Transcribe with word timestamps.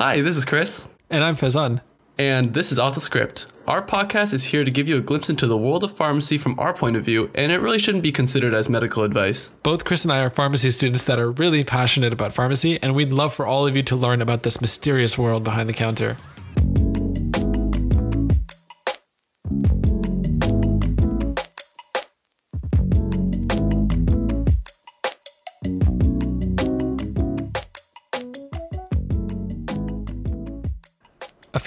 Hi, 0.00 0.20
this 0.20 0.36
is 0.36 0.44
Chris. 0.44 0.88
And 1.10 1.24
I'm 1.24 1.34
Faizan. 1.34 1.80
And 2.16 2.54
this 2.54 2.70
is 2.70 2.78
Off 2.78 2.94
the 2.94 3.00
Script. 3.00 3.46
Our 3.66 3.84
podcast 3.84 4.32
is 4.32 4.44
here 4.44 4.62
to 4.62 4.70
give 4.70 4.88
you 4.88 4.96
a 4.96 5.00
glimpse 5.00 5.28
into 5.28 5.48
the 5.48 5.58
world 5.58 5.82
of 5.82 5.90
pharmacy 5.90 6.38
from 6.38 6.56
our 6.56 6.72
point 6.72 6.94
of 6.94 7.04
view, 7.04 7.32
and 7.34 7.50
it 7.50 7.60
really 7.60 7.80
shouldn't 7.80 8.04
be 8.04 8.12
considered 8.12 8.54
as 8.54 8.68
medical 8.68 9.02
advice. 9.02 9.48
Both 9.64 9.84
Chris 9.84 10.04
and 10.04 10.12
I 10.12 10.20
are 10.20 10.30
pharmacy 10.30 10.70
students 10.70 11.02
that 11.02 11.18
are 11.18 11.32
really 11.32 11.64
passionate 11.64 12.12
about 12.12 12.32
pharmacy, 12.32 12.80
and 12.80 12.94
we'd 12.94 13.12
love 13.12 13.34
for 13.34 13.44
all 13.44 13.66
of 13.66 13.74
you 13.74 13.82
to 13.82 13.96
learn 13.96 14.22
about 14.22 14.44
this 14.44 14.60
mysterious 14.60 15.18
world 15.18 15.42
behind 15.42 15.68
the 15.68 15.72
counter. 15.72 16.16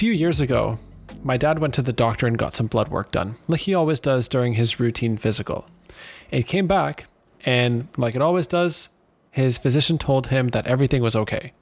Few 0.02 0.12
years 0.12 0.40
ago, 0.40 0.80
my 1.24 1.38
dad 1.38 1.60
went 1.60 1.76
to 1.76 1.82
the 1.84 1.94
doctor 1.94 2.26
and 2.26 2.36
got 2.36 2.56
some 2.56 2.66
blood 2.66 2.88
work 2.88 3.12
done, 3.12 3.36
like 3.48 3.62
he 3.62 3.76
always 3.76 4.00
does 4.00 4.28
during 4.28 4.54
his 4.54 4.80
routine 4.80 5.16
physical. 5.16 5.68
It 6.32 6.48
came 6.48 6.66
back, 6.66 7.06
and 7.46 7.88
like 7.98 8.16
it 8.16 8.22
always 8.24 8.48
does, 8.48 8.90
his 9.30 9.60
physician 9.60 10.00
told 10.00 10.30
him 10.30 10.48
that 10.48 10.66
everything 10.66 11.04
was 11.04 11.16
okay. 11.16 11.54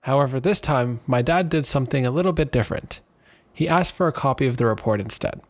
However, 0.00 0.40
this 0.40 0.58
time, 0.58 1.00
my 1.06 1.20
dad 1.20 1.50
did 1.50 1.66
something 1.66 2.06
a 2.06 2.10
little 2.10 2.32
bit 2.32 2.50
different. 2.50 3.00
He 3.52 3.68
asked 3.68 3.92
for 3.92 4.08
a 4.08 4.12
copy 4.12 4.46
of 4.46 4.56
the 4.56 4.64
report 4.64 4.98
instead. 4.98 5.42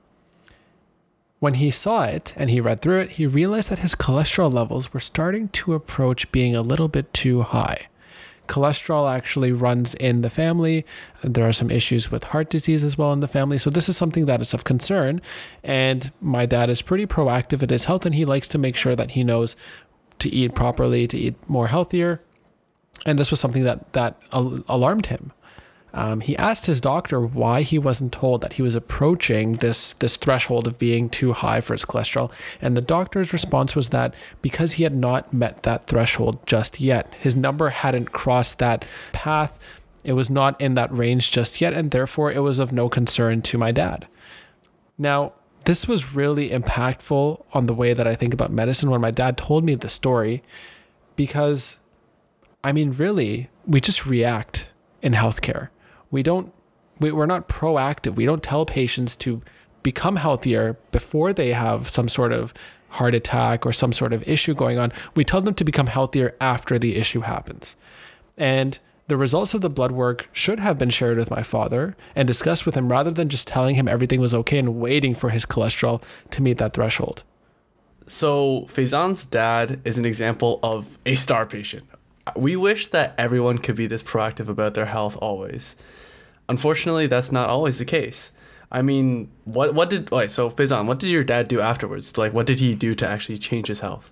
When 1.39 1.55
he 1.55 1.71
saw 1.71 2.03
it 2.03 2.35
and 2.37 2.51
he 2.51 2.61
read 2.61 2.81
through 2.81 3.03
it, 3.03 3.11
he 3.11 3.27
realized 3.29 3.71
that 3.71 3.79
his 3.87 3.95
cholesterol 3.95 4.53
levels 4.53 4.93
were 4.93 4.99
starting 4.99 5.47
to 5.51 5.75
approach 5.75 6.33
being 6.33 6.57
a 6.57 6.61
little 6.61 6.89
bit 6.89 7.15
too 7.15 7.43
high 7.43 7.87
cholesterol 8.53 9.11
actually 9.11 9.51
runs 9.51 9.95
in 9.95 10.21
the 10.21 10.29
family. 10.29 10.85
There 11.25 11.49
are 11.49 11.55
some 11.55 11.71
issues 11.71 12.11
with 12.11 12.25
heart 12.25 12.51
disease 12.51 12.85
as 12.85 12.99
well 12.99 13.13
in 13.13 13.21
the 13.21 13.29
family. 13.29 13.57
So, 13.57 13.71
this 13.71 13.89
is 13.89 13.97
something 13.97 14.27
that 14.27 14.43
is 14.43 14.53
of 14.53 14.65
concern. 14.65 15.23
And 15.65 16.13
my 16.21 16.45
dad 16.45 16.69
is 16.69 16.83
pretty 16.83 17.07
proactive 17.07 17.63
in 17.63 17.71
his 17.71 17.87
health 17.87 18.05
and 18.05 18.15
he 18.15 18.27
likes 18.27 18.47
to 18.49 18.59
make 18.59 18.77
sure 18.77 18.95
that 18.95 19.13
he 19.13 19.25
knows 19.25 19.57
to 20.19 20.29
eat 20.29 20.55
properly, 20.55 21.07
to 21.09 21.17
eat 21.19 21.35
more 21.49 21.69
healthier. 21.69 22.21
And 23.07 23.19
this 23.19 23.31
was 23.31 23.41
something 23.41 23.65
that, 23.65 23.93
that 23.95 24.21
al- 24.33 24.63
alarmed 24.69 25.07
him. 25.07 25.33
Um, 25.95 26.21
he 26.21 26.37
asked 26.37 26.67
his 26.67 26.81
doctor 26.81 27.21
why 27.21 27.63
he 27.63 27.79
wasn't 27.79 28.13
told 28.13 28.41
that 28.41 28.55
he 28.55 28.63
was 28.63 28.75
approaching 28.75 29.57
this 29.57 29.93
this 29.95 30.17
threshold 30.17 30.67
of 30.67 30.79
being 30.79 31.11
too 31.11 31.33
high 31.33 31.61
for 31.61 31.75
his 31.75 31.85
cholesterol, 31.85 32.33
and 32.63 32.77
the 32.77 32.81
doctor's 32.81 33.33
response 33.33 33.77
was 33.77 33.91
that 33.91 34.15
because 34.41 34.73
he 34.73 34.85
had 34.85 34.97
not 34.97 35.33
met 35.33 35.65
that 35.65 35.87
threshold 35.87 36.47
just 36.47 36.81
yet, 36.81 37.13
his 37.21 37.37
number 37.37 37.71
hadn't 37.71 38.13
crossed 38.13 38.59
that 38.59 38.85
path. 39.13 39.59
It 40.03 40.15
was 40.15 40.31
not 40.31 40.61
in 40.61 40.75
that 40.75 40.93
range 40.93 41.31
just 41.31 41.61
yet, 41.61 41.75
and 41.75 41.91
therefore 41.91 42.33
it 42.33 42.41
was 42.41 42.59
of 42.59 42.73
no 42.73 42.89
concern 42.89 43.43
to 43.43 43.59
my 43.59 43.71
dad. 43.71 44.07
Now, 44.99 45.35
this 45.65 45.87
was 45.87 46.15
really 46.15 46.51
impactful 46.51 47.45
on 47.53 47.67
the 47.67 47.75
way 47.75 47.95
that 47.95 48.07
I 48.07 48.17
think 48.17 48.35
about 48.35 48.51
medicine 48.51 48.91
when 48.91 49.01
my 49.01 49.13
dad 49.13 49.37
told 49.37 49.63
me 49.63 49.75
the 49.77 49.89
story, 49.89 50.43
because, 51.15 51.77
I 52.65 52.73
mean, 52.73 52.91
really, 52.93 53.49
we 53.67 53.81
just 53.81 54.07
react 54.07 54.69
in 55.03 55.13
healthcare 55.13 55.69
we 56.13 56.23
don't 56.23 56.53
we, 57.01 57.11
we're 57.11 57.27
not 57.27 57.49
proactive. 57.49 58.15
We 58.15 58.25
don't 58.25 58.43
tell 58.43 58.65
patients 58.65 59.17
to 59.17 59.43
become 59.83 60.17
healthier 60.17 60.77
before 60.93 61.33
they 61.33 61.53
have 61.53 61.89
some 61.89 62.09
sort 62.09 62.31
of 62.31 62.55
heart 62.91 63.15
attack 63.15 63.67
or 63.67 63.73
some 63.73 63.93
sort 63.93 64.13
of 64.13 64.27
issue 64.29 64.55
going 64.55 64.79
on. 64.79 64.93
We 65.17 65.25
tell 65.25 65.41
them 65.41 65.55
to 65.55 65.65
become 65.65 65.89
healthier 65.89 66.37
after 66.41 66.79
the 66.79 66.97
issue 66.97 67.21
happens. 67.21 67.75
And 68.37 68.79
the 69.09 69.17
results 69.17 69.55
of 69.55 69.61
the 69.61 69.71
blood 69.71 69.93
work 69.93 70.29
should 70.33 70.61
have 70.61 70.79
been 70.79 70.91
shared 70.91 71.19
with 71.19 71.31
my 71.31 71.43
father 71.43 71.97
and 72.15 72.27
discussed 72.27 72.65
with 72.65 72.77
him 72.77 72.91
rather 72.91 73.11
than 73.11 73.29
just 73.29 73.49
telling 73.49 73.75
him 73.75 73.89
everything 73.89 74.21
was 74.21 74.33
okay 74.33 74.59
and 74.59 74.77
waiting 74.77 75.15
for 75.15 75.31
his 75.31 75.45
cholesterol 75.45 76.03
to 76.31 76.43
meet 76.43 76.59
that 76.59 76.75
threshold. 76.75 77.25
So, 78.07 78.67
Faizan's 78.69 79.25
dad 79.25 79.81
is 79.85 79.97
an 79.97 80.05
example 80.05 80.61
of 80.63 80.99
a 81.07 81.15
star 81.15 81.47
patient. 81.47 81.85
We 82.37 82.57
wish 82.57 82.89
that 82.89 83.15
everyone 83.17 83.59
could 83.59 83.77
be 83.77 83.87
this 83.87 84.03
proactive 84.03 84.49
about 84.49 84.75
their 84.75 84.87
health 84.87 85.17
always. 85.21 85.77
Unfortunately, 86.49 87.07
that's 87.07 87.33
not 87.33 87.49
always 87.49 87.79
the 87.79 87.85
case. 87.85 88.33
I 88.71 88.83
mean, 88.83 89.31
what 89.45 89.75
what 89.75 89.91
did 89.91 90.11
wait, 90.11 90.31
so 90.31 90.51
Faizan, 90.51 90.87
what 90.87 90.99
did 90.99 91.11
your 91.11 91.25
dad 91.25 91.49
do 91.49 91.61
afterwards? 91.61 92.17
Like 92.17 92.33
what 92.33 92.47
did 92.47 92.59
he 92.59 92.75
do 92.75 92.95
to 92.95 93.07
actually 93.07 93.39
change 93.39 93.69
his 93.69 93.81
health? 93.81 94.11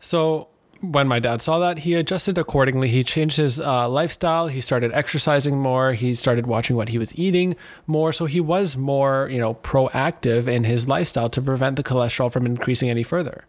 So 0.00 0.48
when 0.80 1.08
my 1.08 1.18
dad 1.18 1.42
saw 1.42 1.58
that, 1.58 1.80
he 1.80 1.94
adjusted 1.94 2.38
accordingly. 2.38 2.88
He 2.88 3.02
changed 3.02 3.36
his 3.36 3.58
uh, 3.58 3.88
lifestyle. 3.88 4.46
He 4.46 4.60
started 4.60 4.92
exercising 4.92 5.58
more. 5.58 5.94
He 5.94 6.14
started 6.14 6.46
watching 6.46 6.76
what 6.76 6.90
he 6.90 6.98
was 6.98 7.12
eating 7.18 7.56
more. 7.86 8.12
So 8.12 8.26
he 8.26 8.40
was 8.40 8.76
more, 8.76 9.28
you 9.30 9.40
know, 9.40 9.54
proactive 9.54 10.46
in 10.46 10.64
his 10.64 10.86
lifestyle 10.86 11.28
to 11.30 11.42
prevent 11.42 11.74
the 11.76 11.82
cholesterol 11.82 12.32
from 12.32 12.46
increasing 12.46 12.90
any 12.90 13.02
further. 13.02 13.44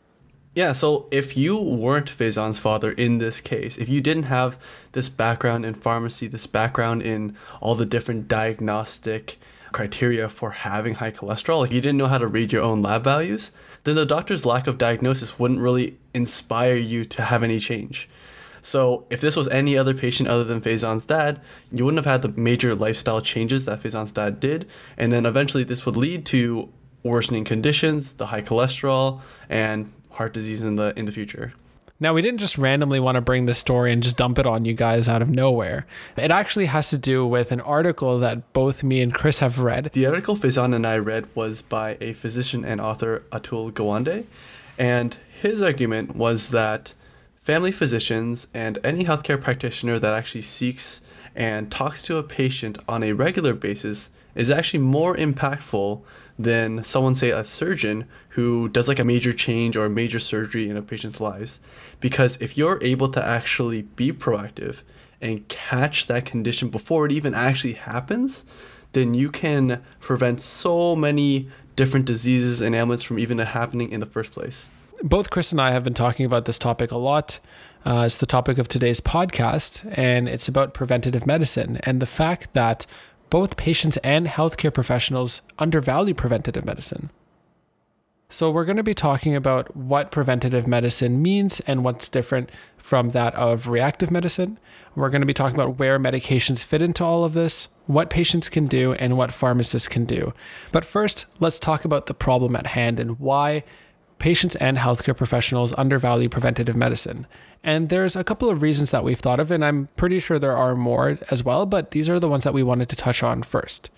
Yeah, 0.55 0.71
so 0.71 1.07
if 1.11 1.37
you 1.37 1.55
weren't 1.55 2.11
Faizan's 2.11 2.59
father 2.59 2.91
in 2.91 3.19
this 3.19 3.39
case, 3.39 3.77
if 3.77 3.87
you 3.87 4.01
didn't 4.01 4.23
have 4.23 4.59
this 4.93 5.07
background 5.07 5.65
in 5.65 5.75
pharmacy, 5.75 6.27
this 6.27 6.47
background 6.47 7.03
in 7.03 7.35
all 7.61 7.75
the 7.75 7.85
different 7.85 8.27
diagnostic 8.27 9.37
criteria 9.71 10.27
for 10.27 10.51
having 10.51 10.95
high 10.95 11.11
cholesterol, 11.11 11.63
if 11.63 11.71
you 11.71 11.81
didn't 11.81 11.97
know 11.97 12.07
how 12.07 12.17
to 12.17 12.27
read 12.27 12.51
your 12.51 12.63
own 12.63 12.81
lab 12.81 13.03
values, 13.03 13.51
then 13.83 13.95
the 13.95 14.05
doctor's 14.05 14.45
lack 14.45 14.65
of 14.65 14.79
diagnosis 14.79 15.37
wouldn't 15.37 15.59
really 15.59 15.97
inspire 16.15 16.75
you 16.75 17.05
to 17.05 17.21
have 17.21 17.43
any 17.43 17.59
change. 17.59 18.09
So 18.61 19.05
if 19.09 19.21
this 19.21 19.35
was 19.35 19.47
any 19.49 19.77
other 19.77 19.93
patient 19.93 20.29
other 20.29 20.43
than 20.43 20.61
Faizan's 20.61 21.05
dad, 21.05 21.39
you 21.71 21.85
wouldn't 21.85 22.03
have 22.03 22.11
had 22.11 22.21
the 22.23 22.39
major 22.41 22.75
lifestyle 22.75 23.21
changes 23.21 23.65
that 23.65 23.81
Faizan's 23.81 24.11
dad 24.11 24.39
did, 24.39 24.67
and 24.97 25.11
then 25.11 25.25
eventually 25.25 25.63
this 25.63 25.85
would 25.85 25.95
lead 25.95 26.25
to 26.27 26.69
worsening 27.03 27.43
conditions, 27.43 28.13
the 28.13 28.27
high 28.27 28.41
cholesterol, 28.41 29.21
and 29.49 29.93
heart 30.11 30.33
disease 30.33 30.61
in 30.61 30.75
the 30.75 30.93
in 30.97 31.05
the 31.05 31.11
future. 31.11 31.53
Now, 32.01 32.13
we 32.13 32.21
didn't 32.21 32.39
just 32.39 32.57
randomly 32.57 33.01
want 33.01 33.15
to 33.15 33.21
bring 33.21 33.45
this 33.45 33.59
story 33.59 33.91
and 33.91 34.01
just 34.01 34.15
dump 34.15 34.39
it 34.39 34.45
on 34.45 34.63
you 34.63 34.73
guys 34.73 35.09
out 35.09 35.21
of 35.21 35.29
nowhere. 35.29 35.85
It 36.15 36.31
actually 36.31 36.67
has 36.67 36.89
to 36.91 36.97
do 36.97 37.27
with 37.27 37.51
an 37.51 37.59
article 37.59 38.19
that 38.19 38.53
both 38.53 38.83
me 38.83 39.01
and 39.01 39.13
Chris 39.13 39.39
have 39.39 39.59
read. 39.59 39.89
The 39.91 40.05
article 40.05 40.37
Faizan 40.37 40.73
and 40.73 40.87
I 40.87 40.97
read 40.97 41.27
was 41.35 41.61
by 41.61 41.97
a 41.99 42.13
physician 42.13 42.63
and 42.63 42.79
author, 42.79 43.23
Atul 43.33 43.73
Gawande, 43.73 44.25
and 44.77 45.17
his 45.41 45.61
argument 45.61 46.15
was 46.15 46.49
that 46.51 46.93
family 47.43 47.71
physicians 47.71 48.47
and 48.53 48.79
any 48.81 49.03
healthcare 49.03 49.41
practitioner 49.41 49.99
that 49.99 50.13
actually 50.13 50.43
seeks 50.43 51.01
and 51.35 51.69
talks 51.69 52.03
to 52.03 52.15
a 52.15 52.23
patient 52.23 52.77
on 52.87 53.03
a 53.03 53.11
regular 53.11 53.53
basis 53.53 54.09
is 54.35 54.49
actually 54.49 54.79
more 54.79 55.17
impactful 55.17 56.01
than 56.39 56.83
someone 56.83 57.13
say 57.13 57.29
a 57.29 57.43
surgeon 57.43 58.05
who 58.29 58.69
does 58.69 58.87
like 58.87 58.97
a 58.97 59.03
major 59.03 59.33
change 59.33 59.75
or 59.75 59.85
a 59.85 59.89
major 59.89 60.19
surgery 60.19 60.69
in 60.69 60.77
a 60.77 60.81
patient's 60.81 61.19
lives. 61.19 61.59
Because 61.99 62.37
if 62.41 62.57
you're 62.57 62.81
able 62.81 63.09
to 63.09 63.23
actually 63.23 63.83
be 63.83 64.11
proactive 64.11 64.81
and 65.21 65.47
catch 65.49 66.07
that 66.07 66.25
condition 66.25 66.69
before 66.69 67.05
it 67.05 67.11
even 67.11 67.33
actually 67.35 67.73
happens 67.73 68.45
then 68.93 69.13
you 69.13 69.29
can 69.29 69.83
prevent 69.99 70.41
so 70.41 70.95
many 70.95 71.49
different 71.75 72.05
diseases 72.05 72.61
and 72.61 72.75
ailments 72.75 73.03
from 73.03 73.19
even 73.19 73.37
happening 73.37 73.91
in 73.91 73.99
the 73.99 74.05
first 74.05 74.31
place. 74.31 74.69
Both 75.01 75.29
chris 75.29 75.51
and 75.51 75.61
i 75.61 75.71
have 75.71 75.83
been 75.83 75.93
talking 75.93 76.25
about 76.25 76.45
this 76.45 76.59
topic 76.59 76.91
a 76.91 76.97
lot. 76.97 77.39
Uh, 77.85 78.03
it's 78.05 78.17
the 78.17 78.25
topic 78.25 78.57
of 78.57 78.67
today's 78.67 78.99
podcast 78.99 79.89
and 79.97 80.27
it's 80.27 80.49
about 80.49 80.73
preventative 80.73 81.25
medicine. 81.25 81.79
And 81.83 82.01
the 82.01 82.05
fact 82.05 82.53
that 82.53 82.85
both 83.29 83.57
patients 83.57 83.97
and 83.97 84.27
healthcare 84.27 84.73
professionals 84.73 85.41
undervalue 85.57 86.13
preventative 86.13 86.65
medicine. 86.65 87.09
So, 88.31 88.51
we're 88.51 88.65
going 88.65 88.77
to 88.77 88.83
be 88.83 88.93
talking 88.93 89.35
about 89.35 89.75
what 89.75 90.11
preventative 90.11 90.67
medicine 90.67 91.19
means 91.19 91.61
and 91.61 91.83
what's 91.83 92.07
different 92.07 92.51
from 92.77 93.09
that 93.09 93.33
of 93.33 93.67
reactive 93.67 94.11
medicine. 94.11 94.59
We're 94.95 95.09
going 95.09 95.21
to 95.21 95.27
be 95.27 95.33
talking 95.33 95.55
about 95.55 95.79
where 95.79 95.97
medications 95.97 96.63
fit 96.63 96.83
into 96.83 97.03
all 97.03 97.23
of 97.23 97.33
this, 97.33 97.69
what 97.87 98.11
patients 98.11 98.47
can 98.47 98.67
do, 98.67 98.93
and 98.93 99.17
what 99.17 99.31
pharmacists 99.31 99.87
can 99.87 100.05
do. 100.05 100.33
But 100.71 100.85
first, 100.85 101.25
let's 101.39 101.57
talk 101.57 101.85
about 101.85 102.05
the 102.05 102.13
problem 102.13 102.55
at 102.55 102.67
hand 102.67 102.99
and 102.99 103.19
why 103.19 103.63
patients 104.19 104.55
and 104.57 104.77
healthcare 104.77 105.17
professionals 105.17 105.73
undervalue 105.77 106.29
preventative 106.29 106.75
medicine. 106.75 107.25
And 107.63 107.89
there's 107.89 108.15
a 108.15 108.23
couple 108.23 108.49
of 108.49 108.61
reasons 108.61 108.91
that 108.91 109.03
we've 109.03 109.19
thought 109.19 109.39
of, 109.39 109.51
and 109.51 109.65
I'm 109.65 109.89
pretty 109.97 110.19
sure 110.19 110.39
there 110.39 110.55
are 110.55 110.75
more 110.75 111.17
as 111.31 111.43
well, 111.43 111.65
but 111.65 111.91
these 111.91 112.07
are 112.07 112.19
the 112.19 112.29
ones 112.29 112.43
that 112.43 112.53
we 112.53 112.63
wanted 112.63 112.89
to 112.89 112.95
touch 112.95 113.23
on 113.23 113.43
first. 113.43 113.89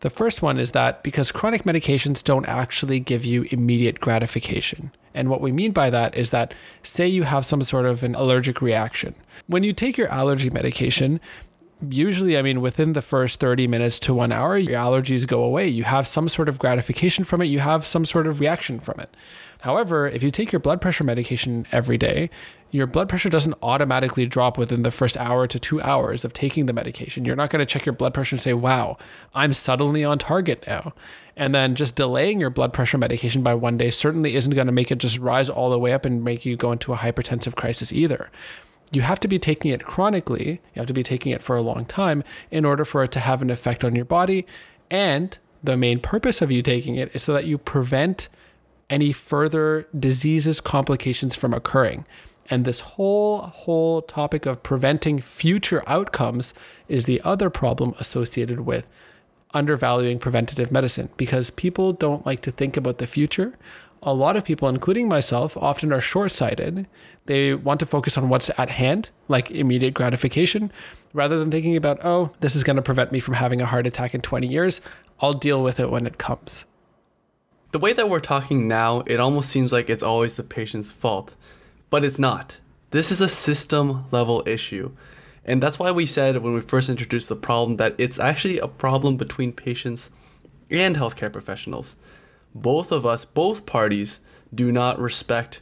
The 0.00 0.10
first 0.10 0.40
one 0.40 0.58
is 0.58 0.70
that 0.70 1.02
because 1.02 1.30
chronic 1.30 1.64
medications 1.64 2.24
don't 2.24 2.48
actually 2.48 3.00
give 3.00 3.24
you 3.24 3.46
immediate 3.50 4.00
gratification. 4.00 4.92
And 5.12 5.28
what 5.28 5.42
we 5.42 5.52
mean 5.52 5.72
by 5.72 5.90
that 5.90 6.16
is 6.16 6.30
that, 6.30 6.54
say 6.82 7.06
you 7.06 7.24
have 7.24 7.44
some 7.44 7.62
sort 7.62 7.84
of 7.84 8.02
an 8.02 8.14
allergic 8.14 8.62
reaction. 8.62 9.14
When 9.46 9.62
you 9.62 9.72
take 9.72 9.98
your 9.98 10.08
allergy 10.08 10.48
medication, 10.48 11.20
usually, 11.88 12.36
I 12.36 12.42
mean, 12.42 12.60
within 12.60 12.92
the 12.92 13.02
first 13.02 13.40
30 13.40 13.66
minutes 13.66 13.98
to 14.00 14.14
one 14.14 14.32
hour, 14.32 14.56
your 14.56 14.76
allergies 14.76 15.26
go 15.26 15.42
away. 15.42 15.68
You 15.68 15.84
have 15.84 16.06
some 16.06 16.28
sort 16.28 16.48
of 16.48 16.58
gratification 16.58 17.24
from 17.24 17.42
it, 17.42 17.46
you 17.46 17.60
have 17.60 17.86
some 17.86 18.04
sort 18.04 18.26
of 18.26 18.40
reaction 18.40 18.80
from 18.80 19.00
it. 19.00 19.14
However, 19.60 20.08
if 20.08 20.22
you 20.22 20.30
take 20.30 20.52
your 20.52 20.60
blood 20.60 20.80
pressure 20.80 21.04
medication 21.04 21.66
every 21.70 21.98
day, 21.98 22.30
your 22.70 22.86
blood 22.86 23.08
pressure 23.08 23.28
doesn't 23.28 23.56
automatically 23.62 24.26
drop 24.26 24.56
within 24.56 24.82
the 24.82 24.90
first 24.90 25.16
hour 25.16 25.46
to 25.46 25.58
two 25.58 25.82
hours 25.82 26.24
of 26.24 26.32
taking 26.32 26.66
the 26.66 26.72
medication. 26.72 27.24
You're 27.24 27.36
not 27.36 27.50
going 27.50 27.60
to 27.60 27.66
check 27.66 27.84
your 27.84 27.92
blood 27.92 28.14
pressure 28.14 28.36
and 28.36 28.40
say, 28.40 28.54
wow, 28.54 28.96
I'm 29.34 29.52
suddenly 29.52 30.04
on 30.04 30.18
target 30.18 30.64
now. 30.66 30.94
And 31.36 31.54
then 31.54 31.74
just 31.74 31.96
delaying 31.96 32.40
your 32.40 32.50
blood 32.50 32.72
pressure 32.72 32.98
medication 32.98 33.42
by 33.42 33.54
one 33.54 33.76
day 33.76 33.90
certainly 33.90 34.34
isn't 34.34 34.54
going 34.54 34.66
to 34.66 34.72
make 34.72 34.90
it 34.90 34.98
just 34.98 35.18
rise 35.18 35.50
all 35.50 35.70
the 35.70 35.78
way 35.78 35.92
up 35.92 36.04
and 36.04 36.24
make 36.24 36.46
you 36.46 36.56
go 36.56 36.72
into 36.72 36.92
a 36.92 36.96
hypertensive 36.96 37.54
crisis 37.54 37.92
either. 37.92 38.30
You 38.92 39.02
have 39.02 39.20
to 39.20 39.28
be 39.28 39.38
taking 39.38 39.70
it 39.70 39.84
chronically, 39.84 40.60
you 40.74 40.80
have 40.80 40.86
to 40.86 40.92
be 40.92 41.02
taking 41.02 41.32
it 41.32 41.42
for 41.42 41.56
a 41.56 41.62
long 41.62 41.84
time 41.84 42.24
in 42.50 42.64
order 42.64 42.84
for 42.84 43.04
it 43.04 43.12
to 43.12 43.20
have 43.20 43.42
an 43.42 43.50
effect 43.50 43.84
on 43.84 43.94
your 43.94 44.04
body. 44.04 44.46
And 44.90 45.38
the 45.62 45.76
main 45.76 46.00
purpose 46.00 46.42
of 46.42 46.50
you 46.50 46.62
taking 46.62 46.96
it 46.96 47.10
is 47.14 47.22
so 47.22 47.32
that 47.32 47.44
you 47.44 47.58
prevent 47.58 48.28
any 48.88 49.12
further 49.12 49.86
diseases, 49.96 50.60
complications 50.60 51.36
from 51.36 51.54
occurring. 51.54 52.04
And 52.48 52.64
this 52.64 52.80
whole 52.80 53.42
whole 53.42 54.02
topic 54.02 54.44
of 54.44 54.64
preventing 54.64 55.20
future 55.20 55.84
outcomes 55.86 56.52
is 56.88 57.04
the 57.04 57.20
other 57.22 57.48
problem 57.48 57.94
associated 58.00 58.60
with 58.60 58.88
undervaluing 59.54 60.18
preventative 60.18 60.72
medicine 60.72 61.08
because 61.16 61.50
people 61.50 61.92
don't 61.92 62.26
like 62.26 62.40
to 62.42 62.50
think 62.50 62.76
about 62.76 62.98
the 62.98 63.06
future. 63.06 63.56
A 64.02 64.14
lot 64.14 64.36
of 64.36 64.44
people, 64.44 64.68
including 64.68 65.08
myself, 65.08 65.56
often 65.56 65.92
are 65.92 66.00
short 66.00 66.32
sighted. 66.32 66.86
They 67.26 67.54
want 67.54 67.80
to 67.80 67.86
focus 67.86 68.16
on 68.16 68.28
what's 68.28 68.50
at 68.56 68.70
hand, 68.70 69.10
like 69.28 69.50
immediate 69.50 69.94
gratification, 69.94 70.72
rather 71.12 71.38
than 71.38 71.50
thinking 71.50 71.76
about, 71.76 72.04
oh, 72.04 72.32
this 72.40 72.56
is 72.56 72.64
going 72.64 72.76
to 72.76 72.82
prevent 72.82 73.12
me 73.12 73.20
from 73.20 73.34
having 73.34 73.60
a 73.60 73.66
heart 73.66 73.86
attack 73.86 74.14
in 74.14 74.22
20 74.22 74.46
years. 74.46 74.80
I'll 75.20 75.34
deal 75.34 75.62
with 75.62 75.78
it 75.78 75.90
when 75.90 76.06
it 76.06 76.16
comes. 76.16 76.64
The 77.72 77.78
way 77.78 77.92
that 77.92 78.08
we're 78.08 78.20
talking 78.20 78.66
now, 78.66 79.00
it 79.06 79.20
almost 79.20 79.50
seems 79.50 79.72
like 79.72 79.90
it's 79.90 80.02
always 80.02 80.36
the 80.36 80.42
patient's 80.42 80.90
fault 80.90 81.36
but 81.90 82.04
it's 82.04 82.18
not. 82.18 82.58
This 82.92 83.10
is 83.10 83.20
a 83.20 83.28
system 83.28 84.06
level 84.10 84.42
issue. 84.46 84.92
And 85.44 85.62
that's 85.62 85.78
why 85.78 85.90
we 85.90 86.06
said 86.06 86.38
when 86.38 86.54
we 86.54 86.60
first 86.60 86.88
introduced 86.88 87.28
the 87.28 87.36
problem 87.36 87.76
that 87.76 87.94
it's 87.98 88.18
actually 88.18 88.58
a 88.58 88.68
problem 88.68 89.16
between 89.16 89.52
patients 89.52 90.10
and 90.70 90.96
healthcare 90.96 91.32
professionals. 91.32 91.96
Both 92.54 92.92
of 92.92 93.06
us, 93.06 93.24
both 93.24 93.66
parties, 93.66 94.20
do 94.54 94.72
not 94.72 94.98
respect 94.98 95.60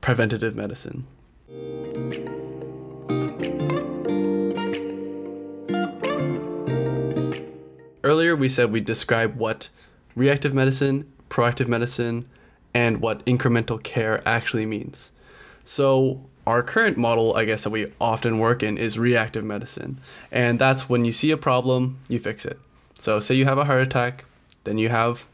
preventative 0.00 0.56
medicine. 0.56 1.06
Earlier, 8.02 8.36
we 8.36 8.48
said 8.48 8.70
we 8.70 8.80
describe 8.80 9.36
what 9.36 9.70
reactive 10.14 10.52
medicine, 10.52 11.10
proactive 11.30 11.68
medicine, 11.68 12.26
and 12.74 13.00
what 13.00 13.24
incremental 13.24 13.82
care 13.82 14.20
actually 14.26 14.66
means. 14.66 15.12
So 15.64 16.26
our 16.46 16.62
current 16.62 16.96
model, 16.96 17.34
I 17.34 17.44
guess, 17.44 17.64
that 17.64 17.70
we 17.70 17.86
often 18.00 18.38
work 18.38 18.62
in 18.62 18.76
is 18.76 18.98
reactive 18.98 19.44
medicine. 19.44 19.98
And 20.30 20.58
that's 20.58 20.88
when 20.88 21.04
you 21.04 21.12
see 21.12 21.30
a 21.30 21.36
problem, 21.36 21.98
you 22.08 22.18
fix 22.18 22.44
it. 22.44 22.58
So, 22.98 23.20
say 23.20 23.34
you 23.34 23.44
have 23.44 23.58
a 23.58 23.64
heart 23.64 23.82
attack, 23.82 24.24
then 24.64 24.78
you 24.78 24.88
have 24.88 25.26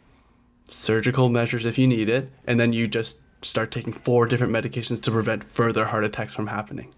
surgical 0.70 1.28
measures 1.28 1.64
if 1.64 1.78
you 1.78 1.87
need 1.87 2.08
it, 2.08 2.31
and 2.46 2.58
then 2.58 2.72
you 2.72 2.87
just 2.87 3.19
start 3.43 3.70
taking 3.70 3.93
four 3.93 4.26
different 4.26 4.52
medications 4.52 5.00
to 5.02 5.11
prevent 5.11 5.44
further 5.44 5.87
heart 5.87 6.05
attacks 6.05 6.34
from 6.34 6.49
happening. 6.49 6.93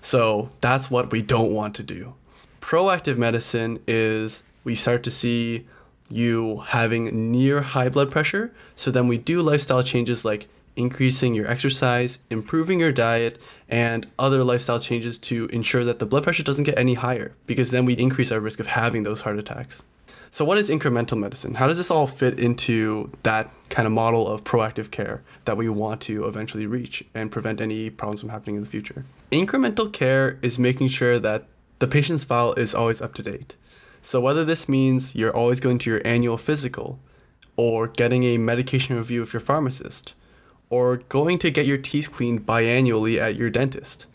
So, 0.00 0.50
that's 0.60 0.90
what 0.90 1.12
we 1.12 1.22
don't 1.22 1.52
want 1.52 1.74
to 1.76 1.82
do. 1.82 2.14
Proactive 2.60 3.16
medicine 3.16 3.78
is 3.86 4.42
we 4.64 4.74
start 4.74 5.02
to 5.04 5.10
see 5.10 5.66
you 6.10 6.58
having 6.66 7.30
near 7.30 7.62
high 7.62 7.88
blood 7.88 8.10
pressure. 8.10 8.52
So, 8.76 8.90
then 8.90 9.08
we 9.08 9.18
do 9.18 9.40
lifestyle 9.40 9.82
changes 9.82 10.24
like 10.24 10.48
increasing 10.74 11.34
your 11.34 11.46
exercise, 11.46 12.18
improving 12.30 12.80
your 12.80 12.92
diet, 12.92 13.40
and 13.68 14.06
other 14.18 14.42
lifestyle 14.42 14.80
changes 14.80 15.18
to 15.18 15.46
ensure 15.46 15.84
that 15.84 15.98
the 15.98 16.06
blood 16.06 16.24
pressure 16.24 16.42
doesn't 16.42 16.64
get 16.64 16.78
any 16.78 16.94
higher, 16.94 17.34
because 17.46 17.70
then 17.70 17.84
we 17.84 17.94
increase 17.94 18.32
our 18.32 18.40
risk 18.40 18.58
of 18.58 18.68
having 18.68 19.02
those 19.02 19.22
heart 19.22 19.38
attacks. 19.38 19.84
So, 20.34 20.46
what 20.46 20.56
is 20.56 20.70
incremental 20.70 21.18
medicine? 21.18 21.56
How 21.56 21.66
does 21.66 21.76
this 21.76 21.90
all 21.90 22.06
fit 22.06 22.40
into 22.40 23.12
that 23.22 23.50
kind 23.68 23.84
of 23.84 23.92
model 23.92 24.26
of 24.26 24.44
proactive 24.44 24.90
care 24.90 25.22
that 25.44 25.58
we 25.58 25.68
want 25.68 26.00
to 26.02 26.26
eventually 26.26 26.64
reach 26.64 27.04
and 27.14 27.30
prevent 27.30 27.60
any 27.60 27.90
problems 27.90 28.20
from 28.20 28.30
happening 28.30 28.56
in 28.56 28.62
the 28.62 28.70
future? 28.70 29.04
Incremental 29.30 29.92
care 29.92 30.38
is 30.40 30.58
making 30.58 30.88
sure 30.88 31.18
that 31.18 31.44
the 31.80 31.86
patient's 31.86 32.24
file 32.24 32.54
is 32.54 32.74
always 32.74 33.02
up 33.02 33.12
to 33.12 33.22
date. 33.22 33.56
So, 34.00 34.20
whether 34.20 34.42
this 34.42 34.70
means 34.70 35.14
you're 35.14 35.36
always 35.36 35.60
going 35.60 35.76
to 35.80 35.90
your 35.90 36.00
annual 36.02 36.38
physical, 36.38 36.98
or 37.54 37.86
getting 37.86 38.22
a 38.24 38.38
medication 38.38 38.96
review 38.96 39.20
with 39.20 39.34
your 39.34 39.40
pharmacist, 39.40 40.14
or 40.70 40.96
going 40.96 41.38
to 41.40 41.50
get 41.50 41.66
your 41.66 41.76
teeth 41.76 42.10
cleaned 42.10 42.46
biannually 42.46 43.18
at 43.18 43.36
your 43.36 43.50
dentist. 43.50 44.06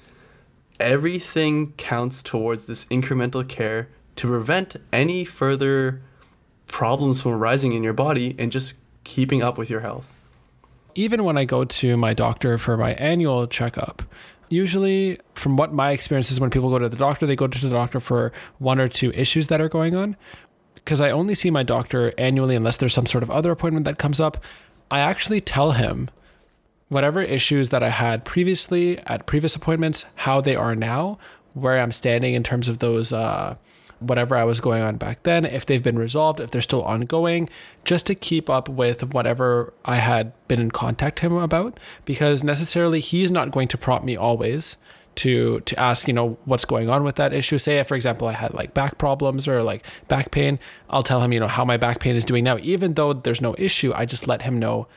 Everything 0.79 1.73
counts 1.73 2.23
towards 2.23 2.65
this 2.65 2.85
incremental 2.85 3.47
care 3.47 3.89
to 4.17 4.27
prevent 4.27 4.75
any 4.91 5.23
further 5.23 6.01
problems 6.67 7.21
from 7.21 7.31
arising 7.31 7.73
in 7.73 7.83
your 7.83 7.93
body 7.93 8.35
and 8.37 8.51
just 8.51 8.75
keeping 9.03 9.41
up 9.41 9.57
with 9.57 9.69
your 9.69 9.79
health. 9.79 10.15
Even 10.95 11.23
when 11.23 11.37
I 11.37 11.45
go 11.45 11.63
to 11.63 11.95
my 11.95 12.13
doctor 12.13 12.57
for 12.57 12.75
my 12.75 12.93
annual 12.93 13.47
checkup, 13.47 14.03
usually 14.49 15.19
from 15.33 15.55
what 15.55 15.73
my 15.73 15.91
experience 15.91 16.31
is 16.31 16.39
when 16.39 16.49
people 16.49 16.69
go 16.69 16.79
to 16.79 16.89
the 16.89 16.97
doctor, 16.97 17.25
they 17.25 17.35
go 17.35 17.47
to 17.47 17.61
the 17.61 17.69
doctor 17.69 17.99
for 17.99 18.31
one 18.59 18.79
or 18.79 18.87
two 18.87 19.11
issues 19.11 19.47
that 19.47 19.61
are 19.61 19.69
going 19.69 19.95
on. 19.95 20.15
Because 20.75 21.01
I 21.01 21.11
only 21.11 21.35
see 21.35 21.51
my 21.51 21.63
doctor 21.63 22.13
annually 22.17 22.55
unless 22.55 22.77
there's 22.77 22.93
some 22.93 23.05
sort 23.05 23.23
of 23.23 23.29
other 23.29 23.51
appointment 23.51 23.85
that 23.85 23.97
comes 23.97 24.19
up. 24.19 24.43
I 24.89 24.99
actually 24.99 25.41
tell 25.41 25.71
him 25.71 26.09
whatever 26.87 27.21
issues 27.21 27.69
that 27.69 27.83
I 27.83 27.89
had 27.89 28.23
previously 28.23 28.97
at 28.99 29.25
previous 29.25 29.55
appointments, 29.55 30.05
how 30.15 30.39
they 30.39 30.55
are 30.55 30.75
now, 30.75 31.19
where 31.53 31.79
I'm 31.79 31.91
standing 31.91 32.33
in 32.33 32.43
terms 32.43 32.69
of 32.69 32.79
those, 32.79 33.11
uh, 33.11 33.55
whatever 33.99 34.35
I 34.35 34.43
was 34.43 34.59
going 34.59 34.81
on 34.81 34.97
back 34.97 35.23
then, 35.23 35.45
if 35.45 35.65
they've 35.65 35.83
been 35.83 35.97
resolved, 35.99 36.39
if 36.39 36.51
they're 36.51 36.61
still 36.61 36.83
ongoing, 36.83 37.49
just 37.83 38.05
to 38.07 38.15
keep 38.15 38.49
up 38.49 38.69
with 38.69 39.13
whatever 39.13 39.73
I 39.85 39.95
had 39.95 40.33
been 40.47 40.59
in 40.59 40.71
contact 40.71 41.19
him 41.19 41.33
about, 41.33 41.79
because 42.05 42.43
necessarily 42.43 42.99
he's 42.99 43.31
not 43.31 43.51
going 43.51 43.67
to 43.69 43.77
prompt 43.77 44.05
me 44.05 44.15
always 44.15 44.77
to 45.15 45.61
to 45.61 45.79
ask 45.79 46.07
you 46.07 46.13
know 46.13 46.37
what's 46.45 46.65
going 46.65 46.89
on 46.89 47.03
with 47.03 47.15
that 47.15 47.33
issue. 47.33 47.57
Say 47.57 47.83
for 47.83 47.95
example 47.95 48.27
i 48.27 48.33
had 48.33 48.53
like 48.53 48.73
back 48.73 48.97
problems 48.97 49.47
or 49.47 49.63
like 49.63 49.83
back 50.07 50.31
pain 50.31 50.59
i'll 50.91 51.03
tell 51.03 51.21
him 51.21 51.33
you 51.33 51.39
know 51.39 51.47
how 51.47 51.65
my 51.65 51.75
back 51.75 51.99
pain 51.99 52.15
is 52.15 52.23
doing 52.23 52.43
now. 52.43 52.57
Even 52.59 52.93
though 52.93 53.13
there's 53.13 53.41
no 53.41 53.55
issue 53.57 53.91
i 53.95 54.05
just 54.05 54.27
let 54.27 54.43
him 54.43 54.59
know 54.59 54.87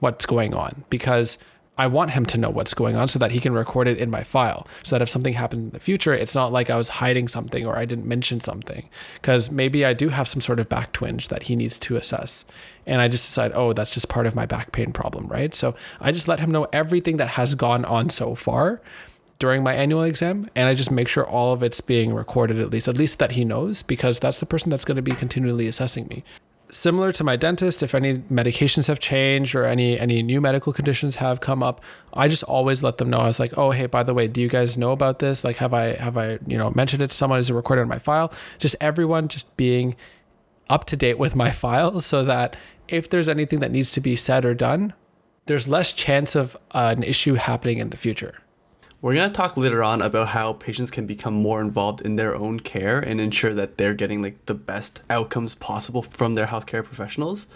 what's 0.00 0.26
going 0.26 0.54
on 0.54 0.84
because 0.90 1.38
I 1.80 1.86
want 1.86 2.10
him 2.10 2.26
to 2.26 2.36
know 2.36 2.50
what's 2.50 2.74
going 2.74 2.94
on 2.94 3.08
so 3.08 3.18
that 3.20 3.30
he 3.30 3.40
can 3.40 3.54
record 3.54 3.88
it 3.88 3.96
in 3.96 4.10
my 4.10 4.22
file. 4.22 4.66
So 4.82 4.94
that 4.94 5.02
if 5.02 5.08
something 5.08 5.32
happened 5.32 5.62
in 5.62 5.70
the 5.70 5.80
future, 5.80 6.12
it's 6.12 6.34
not 6.34 6.52
like 6.52 6.68
I 6.68 6.76
was 6.76 6.90
hiding 6.90 7.26
something 7.26 7.64
or 7.64 7.78
I 7.78 7.86
didn't 7.86 8.04
mention 8.04 8.38
something. 8.40 8.86
Because 9.14 9.50
maybe 9.50 9.86
I 9.86 9.94
do 9.94 10.10
have 10.10 10.28
some 10.28 10.42
sort 10.42 10.60
of 10.60 10.68
back 10.68 10.92
twinge 10.92 11.28
that 11.28 11.44
he 11.44 11.56
needs 11.56 11.78
to 11.78 11.96
assess. 11.96 12.44
And 12.84 13.00
I 13.00 13.08
just 13.08 13.26
decide, 13.26 13.52
oh, 13.54 13.72
that's 13.72 13.94
just 13.94 14.10
part 14.10 14.26
of 14.26 14.34
my 14.36 14.44
back 14.44 14.72
pain 14.72 14.92
problem, 14.92 15.26
right? 15.28 15.54
So 15.54 15.74
I 16.02 16.12
just 16.12 16.28
let 16.28 16.40
him 16.40 16.50
know 16.50 16.68
everything 16.70 17.16
that 17.16 17.28
has 17.28 17.54
gone 17.54 17.86
on 17.86 18.10
so 18.10 18.34
far 18.34 18.82
during 19.38 19.62
my 19.62 19.72
annual 19.72 20.02
exam 20.02 20.50
and 20.54 20.68
I 20.68 20.74
just 20.74 20.90
make 20.90 21.08
sure 21.08 21.26
all 21.26 21.54
of 21.54 21.62
it's 21.62 21.80
being 21.80 22.12
recorded 22.12 22.60
at 22.60 22.68
least 22.68 22.88
at 22.88 22.98
least 22.98 23.18
that 23.20 23.32
he 23.32 23.42
knows 23.42 23.82
because 23.82 24.20
that's 24.20 24.38
the 24.38 24.44
person 24.44 24.68
that's 24.68 24.84
going 24.84 24.96
to 24.96 25.02
be 25.02 25.12
continually 25.12 25.66
assessing 25.66 26.06
me 26.08 26.24
similar 26.70 27.12
to 27.12 27.24
my 27.24 27.36
dentist, 27.36 27.82
if 27.82 27.94
any 27.94 28.18
medications 28.18 28.88
have 28.88 28.98
changed 28.98 29.54
or 29.54 29.64
any 29.64 29.98
any 29.98 30.22
new 30.22 30.40
medical 30.40 30.72
conditions 30.72 31.16
have 31.16 31.40
come 31.40 31.62
up, 31.62 31.82
I 32.12 32.28
just 32.28 32.42
always 32.44 32.82
let 32.82 32.98
them 32.98 33.10
know. 33.10 33.18
I 33.18 33.26
was 33.26 33.40
like, 33.40 33.56
oh 33.56 33.70
hey, 33.70 33.86
by 33.86 34.02
the 34.02 34.14
way, 34.14 34.28
do 34.28 34.40
you 34.40 34.48
guys 34.48 34.78
know 34.78 34.92
about 34.92 35.18
this? 35.18 35.44
Like, 35.44 35.56
have 35.56 35.74
I 35.74 35.94
have 35.94 36.16
I 36.16 36.38
you 36.46 36.58
know 36.58 36.70
mentioned 36.74 37.02
it 37.02 37.10
to 37.10 37.16
someone? 37.16 37.38
Is 37.38 37.50
it 37.50 37.54
recorded 37.54 37.82
in 37.82 37.88
my 37.88 37.98
file? 37.98 38.32
Just 38.58 38.76
everyone 38.80 39.28
just 39.28 39.56
being 39.56 39.96
up 40.68 40.84
to 40.86 40.96
date 40.96 41.18
with 41.18 41.34
my 41.34 41.50
file 41.62 42.00
so 42.00 42.24
that 42.24 42.56
if 42.88 43.08
there's 43.10 43.28
anything 43.28 43.60
that 43.60 43.70
needs 43.70 43.92
to 43.92 44.00
be 44.00 44.16
said 44.16 44.44
or 44.44 44.54
done, 44.54 44.94
there's 45.46 45.68
less 45.68 45.92
chance 45.92 46.34
of 46.34 46.56
uh, 46.72 46.94
an 46.96 47.02
issue 47.02 47.34
happening 47.34 47.78
in 47.78 47.90
the 47.90 47.96
future. 47.96 48.40
We're 49.02 49.14
going 49.14 49.30
to 49.30 49.34
talk 49.34 49.56
later 49.56 49.82
on 49.82 50.02
about 50.02 50.28
how 50.28 50.52
patients 50.52 50.90
can 50.90 51.06
become 51.06 51.32
more 51.32 51.62
involved 51.62 52.02
in 52.02 52.16
their 52.16 52.36
own 52.36 52.60
care 52.60 52.98
and 52.98 53.18
ensure 53.18 53.54
that 53.54 53.78
they're 53.78 53.94
getting 53.94 54.20
like 54.20 54.44
the 54.44 54.54
best 54.54 55.00
outcomes 55.08 55.54
possible 55.54 56.02
from 56.02 56.34
their 56.34 56.48
healthcare 56.48 56.84
professionals. 56.84 57.46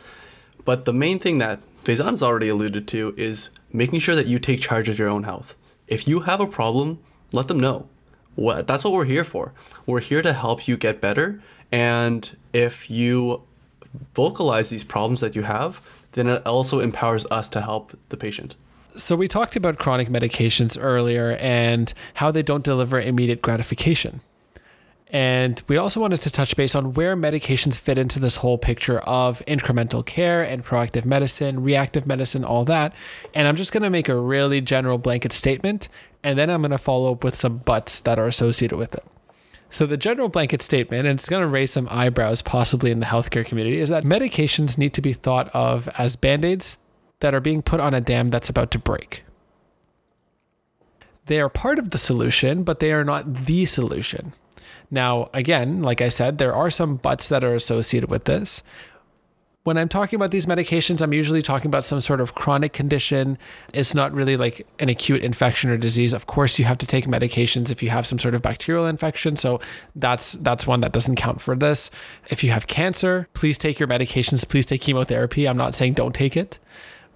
But 0.65 0.87
the 0.87 0.95
main 0.95 1.19
thing 1.19 1.37
that 1.39 1.61
Faizan 1.85 2.09
has 2.09 2.23
already 2.23 2.49
alluded 2.49 2.89
to 2.89 3.13
is 3.19 3.51
making 3.71 4.01
sure 4.01 4.15
that 4.15 4.27
you 4.27 4.39
take 4.39 4.61
charge 4.61 4.89
of 4.89 4.99
your 4.99 5.11
own 5.11 5.25
health. 5.25 5.55
If 5.87 6.09
you 6.09 6.21
have 6.21 6.41
a 6.41 6.47
problem, 6.47 7.01
let 7.31 7.49
them 7.49 7.61
know. 7.61 7.91
What 8.37 8.67
that's 8.67 8.83
what 8.83 8.95
we're 8.95 9.05
here 9.05 9.23
for. 9.23 9.53
We're 9.85 10.01
here 10.01 10.23
to 10.23 10.33
help 10.33 10.67
you 10.67 10.79
get 10.79 11.03
better 11.03 11.43
and 11.71 12.35
if 12.55 12.89
you 12.89 13.43
vocalize 14.15 14.71
these 14.71 14.83
problems 14.83 15.21
that 15.21 15.37
you 15.37 15.43
have, 15.43 16.07
then 16.13 16.27
it 16.27 16.47
also 16.47 16.81
empowers 16.81 17.27
us 17.27 17.51
to 17.51 17.61
help 17.61 17.99
the 18.09 18.17
patient. 18.17 18.57
So 18.97 19.17
we 19.17 19.27
talked 19.27 19.57
about 19.57 19.79
chronic 19.79 20.09
medications 20.09 20.79
earlier 20.81 21.37
and 21.41 21.93
how 22.15 22.31
they 22.31 22.43
don't 22.43 22.63
deliver 22.63 23.01
immediate 23.01 23.43
gratification. 23.43 24.21
And 25.15 25.63
we 25.69 25.77
also 25.77 26.01
wanted 26.01 26.23
to 26.23 26.31
touch 26.31 26.57
base 26.57 26.75
on 26.75 26.95
where 26.95 27.17
medications 27.17 27.79
fit 27.79 27.99
into 27.99 28.19
this 28.19 28.37
whole 28.37 28.59
picture 28.59 28.99
of 29.01 29.45
incremental 29.47 30.05
care 30.05 30.43
and 30.43 30.65
proactive 30.65 31.05
medicine, 31.05 31.63
reactive 31.63 32.07
medicine, 32.07 32.45
all 32.45 32.65
that. 32.65 32.93
And 33.33 33.47
I'm 33.47 33.55
just 33.55 33.73
going 33.73 33.85
to 33.85 33.91
make 33.91 34.09
a 34.09 34.17
really 34.17 34.61
general 34.61 34.99
blanket 34.99 35.33
statement, 35.33 35.89
and 36.25 36.37
then 36.37 36.51
I'm 36.51 36.63
going 36.63 36.73
to 36.73 36.79
follow 36.79 37.13
up 37.13 37.23
with 37.23 37.37
some 37.37 37.59
buts 37.59 38.01
that 38.01 38.19
are 38.19 38.27
associated 38.27 38.77
with 38.77 38.95
it. 38.95 39.05
So, 39.71 39.87
the 39.87 39.97
general 39.97 40.29
blanket 40.29 40.63
statement, 40.63 41.07
and 41.07 41.19
it's 41.19 41.29
going 41.29 41.43
to 41.43 41.49
raise 41.49 41.73
some 41.73 41.89
eyebrows 41.91 42.43
possibly 42.43 42.91
in 42.91 43.01
the 43.01 43.07
healthcare 43.07 43.45
community, 43.45 43.81
is 43.81 43.89
that 43.91 44.05
medications 44.05 44.79
need 44.79 44.95
to 44.95 45.01
be 45.01 45.13
thought 45.13 45.49
of 45.53 45.89
as 45.99 46.17
band 46.17 46.45
aids 46.45 46.79
that 47.21 47.35
are 47.35 47.41
being 47.41 47.63
put 47.63 47.81
on 47.81 47.95
a 47.95 48.01
dam 48.01 48.29
that's 48.29 48.49
about 48.49 48.71
to 48.73 48.79
break. 48.79 49.25
They 51.27 51.41
are 51.41 51.49
part 51.49 51.79
of 51.79 51.91
the 51.91 51.99
solution, 51.99 52.65
but 52.65 52.81
they 52.81 52.93
are 52.93 53.05
not 53.05 53.47
the 53.47 53.65
solution. 53.65 54.33
Now, 54.91 55.31
again, 55.33 55.83
like 55.83 56.01
I 56.01 56.09
said, 56.09 56.39
there 56.39 56.55
are 56.55 56.71
some 56.71 56.97
buts 56.97 57.29
that 57.29 57.45
are 57.45 57.55
associated 57.55 58.11
with 58.11 58.25
this. 58.25 58.63
When 59.63 59.79
I'm 59.79 59.89
talking 59.89 60.19
about 60.19 60.31
these 60.31 60.45
medications, 60.45 61.01
I'm 61.01 61.15
usually 61.15 61.41
talking 61.41 61.71
about 61.71 61.85
some 61.85 62.03
sort 62.03 62.21
of 62.21 62.35
chronic 62.35 62.75
condition. 62.75 63.39
It's 63.73 63.95
not 63.95 64.13
really 64.13 64.37
like 64.37 64.67
an 64.79 64.91
acute 64.91 65.25
infection 65.25 65.71
or 65.71 65.79
disease. 65.79 66.13
Of 66.13 66.27
course, 66.27 66.59
you 66.59 66.67
have 66.67 66.77
to 66.79 66.87
take 66.87 67.07
medications 67.07 67.71
if 67.71 67.83
you 67.83 67.89
have 67.89 68.07
some 68.07 68.19
sort 68.19 68.35
of 68.35 68.43
bacterial 68.43 68.85
infection, 68.85 69.37
so 69.37 69.61
that's 69.97 70.33
that's 70.33 70.67
one 70.67 70.81
that 70.81 70.93
doesn't 70.93 71.17
count 71.17 71.41
for 71.41 71.57
this. 71.57 71.91
If 72.29 72.45
you 72.45 72.51
have 72.51 72.67
cancer, 72.67 73.27
please 73.33 73.57
take 73.57 73.81
your 73.81 73.89
medications, 73.89 74.47
please 74.47 74.67
take 74.67 74.83
chemotherapy. 74.83 75.49
I'm 75.49 75.57
not 75.57 75.75
saying 75.75 75.95
don't 75.95 76.15
take 76.15 76.37
it. 76.37 76.59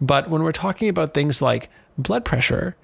But 0.01 0.31
when 0.31 0.43
we're 0.43 0.53
talking 0.53 0.89
about 0.89 1.15
things 1.15 1.43
like 1.43 1.71
blood 1.97 2.25
pressure, 2.25 2.77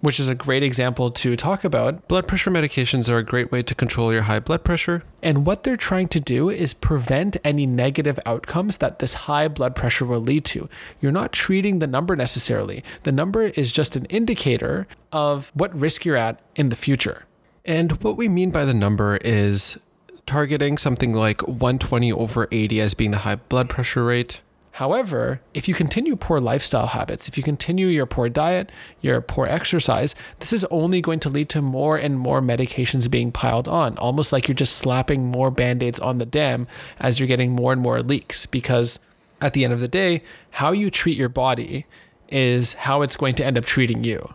which 0.00 0.20
is 0.20 0.28
a 0.28 0.34
great 0.34 0.62
example 0.62 1.10
to 1.10 1.36
talk 1.36 1.64
about. 1.64 2.06
Blood 2.06 2.28
pressure 2.28 2.50
medications 2.50 3.08
are 3.08 3.18
a 3.18 3.24
great 3.24 3.50
way 3.50 3.62
to 3.62 3.74
control 3.74 4.12
your 4.12 4.22
high 4.22 4.38
blood 4.38 4.62
pressure. 4.62 5.02
And 5.22 5.46
what 5.46 5.62
they're 5.62 5.76
trying 5.76 6.08
to 6.08 6.20
do 6.20 6.50
is 6.50 6.74
prevent 6.74 7.36
any 7.44 7.66
negative 7.66 8.20
outcomes 8.26 8.78
that 8.78 8.98
this 8.98 9.14
high 9.14 9.48
blood 9.48 9.74
pressure 9.74 10.04
will 10.04 10.20
lead 10.20 10.44
to. 10.46 10.68
You're 11.00 11.12
not 11.12 11.32
treating 11.32 11.78
the 11.78 11.86
number 11.86 12.14
necessarily, 12.14 12.84
the 13.02 13.12
number 13.12 13.42
is 13.42 13.72
just 13.72 13.96
an 13.96 14.04
indicator 14.06 14.86
of 15.12 15.50
what 15.54 15.74
risk 15.78 16.04
you're 16.04 16.16
at 16.16 16.40
in 16.54 16.68
the 16.68 16.76
future. 16.76 17.24
And 17.64 18.00
what 18.02 18.16
we 18.16 18.28
mean 18.28 18.50
by 18.50 18.64
the 18.64 18.74
number 18.74 19.16
is 19.16 19.78
targeting 20.26 20.76
something 20.78 21.14
like 21.14 21.42
120 21.42 22.12
over 22.12 22.48
80 22.52 22.80
as 22.80 22.94
being 22.94 23.12
the 23.12 23.18
high 23.18 23.36
blood 23.36 23.68
pressure 23.68 24.04
rate, 24.04 24.40
However, 24.76 25.40
if 25.54 25.68
you 25.68 25.74
continue 25.74 26.16
poor 26.16 26.38
lifestyle 26.38 26.88
habits, 26.88 27.28
if 27.28 27.38
you 27.38 27.42
continue 27.42 27.86
your 27.86 28.04
poor 28.04 28.28
diet, 28.28 28.70
your 29.00 29.22
poor 29.22 29.46
exercise, 29.46 30.14
this 30.40 30.52
is 30.52 30.66
only 30.66 31.00
going 31.00 31.18
to 31.20 31.30
lead 31.30 31.48
to 31.48 31.62
more 31.62 31.96
and 31.96 32.18
more 32.18 32.42
medications 32.42 33.10
being 33.10 33.32
piled 33.32 33.68
on, 33.68 33.96
almost 33.96 34.34
like 34.34 34.48
you're 34.48 34.54
just 34.54 34.76
slapping 34.76 35.28
more 35.28 35.50
band 35.50 35.82
aids 35.82 35.98
on 36.00 36.18
the 36.18 36.26
dam 36.26 36.66
as 37.00 37.18
you're 37.18 37.26
getting 37.26 37.52
more 37.52 37.72
and 37.72 37.80
more 37.80 38.02
leaks. 38.02 38.44
Because 38.44 39.00
at 39.40 39.54
the 39.54 39.64
end 39.64 39.72
of 39.72 39.80
the 39.80 39.88
day, 39.88 40.22
how 40.50 40.72
you 40.72 40.90
treat 40.90 41.16
your 41.16 41.30
body 41.30 41.86
is 42.28 42.74
how 42.74 43.00
it's 43.00 43.16
going 43.16 43.34
to 43.36 43.46
end 43.46 43.56
up 43.56 43.64
treating 43.64 44.04
you. 44.04 44.34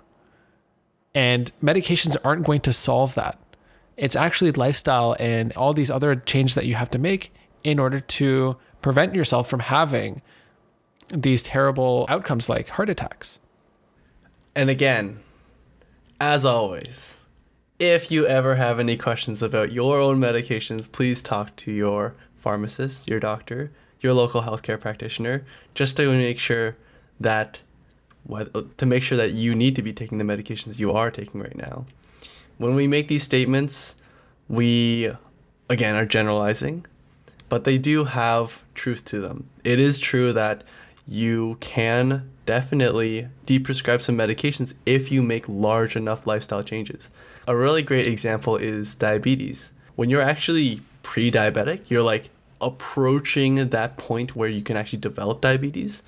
And 1.14 1.52
medications 1.62 2.18
aren't 2.24 2.48
going 2.48 2.62
to 2.62 2.74
solve 2.74 3.14
that. 3.14 3.38
It's 3.96 4.16
actually 4.16 4.54
lifestyle 4.54 5.16
and 5.20 5.54
all 5.54 5.74
these 5.74 5.92
other 5.92 6.16
changes 6.16 6.56
that 6.56 6.66
you 6.66 6.74
have 6.74 6.90
to 6.90 6.98
make 6.98 7.32
in 7.64 7.78
order 7.78 8.00
to 8.00 8.58
prevent 8.82 9.16
yourself 9.16 9.50
from 9.50 9.62
having 9.62 10.22
these 11.10 11.44
terrible 11.44 12.06
outcomes 12.10 12.50
like 12.50 12.70
heart 12.70 12.90
attacks. 12.90 13.40
And 14.56 14.70
again, 14.70 15.20
as 16.20 16.46
always, 16.46 17.20
if 17.80 18.12
you 18.12 18.28
ever 18.28 18.56
have 18.56 18.80
any 18.80 18.96
questions 18.98 19.42
about 19.42 19.72
your 19.72 20.00
own 20.00 20.20
medications, 20.20 20.92
please 20.92 21.22
talk 21.22 21.56
to 21.58 21.72
your 21.72 22.16
pharmacist, 22.36 23.10
your 23.10 23.20
doctor, 23.20 23.72
your 24.02 24.14
local 24.14 24.44
healthcare 24.44 24.80
practitioner, 24.80 25.46
just 25.74 25.98
to 25.98 26.12
make 26.12 26.40
sure 26.40 26.76
that 27.20 27.62
to 28.78 28.86
make 28.86 29.02
sure 29.02 29.18
that 29.18 29.32
you 29.32 29.56
need 29.56 29.76
to 29.76 29.82
be 29.82 29.92
taking 29.92 30.20
the 30.20 30.24
medications 30.24 30.80
you 30.80 30.92
are 30.92 31.10
taking 31.10 31.42
right 31.42 31.56
now. 31.56 31.86
When 32.58 32.76
we 32.76 32.88
make 32.88 33.08
these 33.08 33.24
statements, 33.24 33.96
we 34.48 35.12
again 35.70 35.96
are 35.96 36.06
generalizing, 36.06 36.86
but 37.52 37.66
they 37.66 37.78
do 37.78 38.06
have 38.06 38.64
truth 38.74 39.04
to 39.04 39.20
them. 39.20 39.44
It 39.66 39.78
is 39.78 40.00
true 40.00 40.32
that 40.32 40.64
you 41.06 41.58
can 41.60 42.32
definitely 42.46 43.28
deprescribe 43.46 44.00
some 44.00 44.18
medications 44.18 44.74
if 44.86 45.12
you 45.12 45.22
make 45.22 45.50
large 45.50 45.98
enough 45.98 46.26
lifestyle 46.26 46.64
changes. 46.64 47.10
A 47.50 47.58
really 47.58 47.82
great 47.82 48.08
example 48.08 48.56
is 48.56 48.96
diabetes. 48.96 49.74
When 49.98 50.10
you're 50.10 50.22
actually 50.22 50.80
pre 51.04 51.30
diabetic, 51.30 51.90
you're 51.90 52.02
like 52.02 52.30
approaching 52.62 53.68
that 53.68 53.98
point 53.98 54.34
where 54.34 54.48
you 54.48 54.62
can 54.62 54.78
actually 54.78 55.00
develop 55.00 55.42
diabetes. 55.42 56.04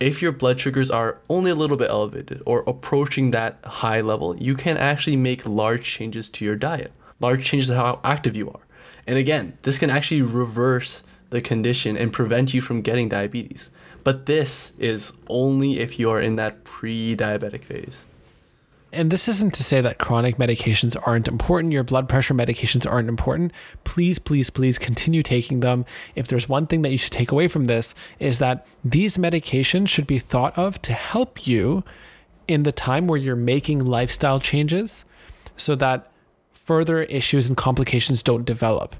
If 0.00 0.20
your 0.20 0.32
blood 0.32 0.58
sugars 0.58 0.90
are 0.90 1.18
only 1.30 1.52
a 1.52 1.54
little 1.54 1.76
bit 1.76 1.88
elevated 1.88 2.42
or 2.44 2.64
approaching 2.66 3.30
that 3.30 3.60
high 3.64 4.00
level, 4.00 4.36
you 4.38 4.56
can 4.56 4.76
actually 4.76 5.16
make 5.16 5.46
large 5.46 5.84
changes 5.84 6.28
to 6.30 6.44
your 6.44 6.56
diet, 6.56 6.90
large 7.20 7.44
changes 7.44 7.68
to 7.68 7.76
how 7.76 8.00
active 8.02 8.36
you 8.36 8.50
are. 8.50 8.64
And 9.06 9.18
again, 9.18 9.54
this 9.62 9.78
can 9.78 9.90
actually 9.90 10.22
reverse 10.22 11.02
the 11.30 11.40
condition 11.40 11.96
and 11.96 12.12
prevent 12.12 12.54
you 12.54 12.60
from 12.60 12.80
getting 12.80 13.08
diabetes. 13.08 13.70
But 14.02 14.26
this 14.26 14.72
is 14.78 15.12
only 15.28 15.80
if 15.80 15.98
you 15.98 16.10
are 16.10 16.20
in 16.20 16.36
that 16.36 16.64
pre 16.64 17.16
diabetic 17.16 17.64
phase. 17.64 18.06
And 18.92 19.10
this 19.10 19.26
isn't 19.26 19.54
to 19.54 19.64
say 19.64 19.80
that 19.80 19.98
chronic 19.98 20.36
medications 20.36 20.96
aren't 21.04 21.26
important, 21.26 21.72
your 21.72 21.82
blood 21.82 22.08
pressure 22.08 22.32
medications 22.32 22.88
aren't 22.88 23.08
important. 23.08 23.52
Please, 23.82 24.20
please, 24.20 24.50
please 24.50 24.78
continue 24.78 25.20
taking 25.20 25.60
them. 25.60 25.84
If 26.14 26.28
there's 26.28 26.48
one 26.48 26.68
thing 26.68 26.82
that 26.82 26.92
you 26.92 26.98
should 26.98 27.12
take 27.12 27.32
away 27.32 27.48
from 27.48 27.64
this, 27.64 27.96
is 28.20 28.38
that 28.38 28.68
these 28.84 29.16
medications 29.16 29.88
should 29.88 30.06
be 30.06 30.20
thought 30.20 30.56
of 30.56 30.80
to 30.82 30.92
help 30.92 31.44
you 31.44 31.82
in 32.46 32.62
the 32.62 32.70
time 32.70 33.08
where 33.08 33.18
you're 33.18 33.34
making 33.34 33.80
lifestyle 33.84 34.38
changes 34.38 35.04
so 35.56 35.74
that 35.74 36.10
further 36.64 37.04
issues 37.04 37.46
and 37.46 37.56
complications 37.56 38.22
don't 38.22 38.44
develop 38.44 38.96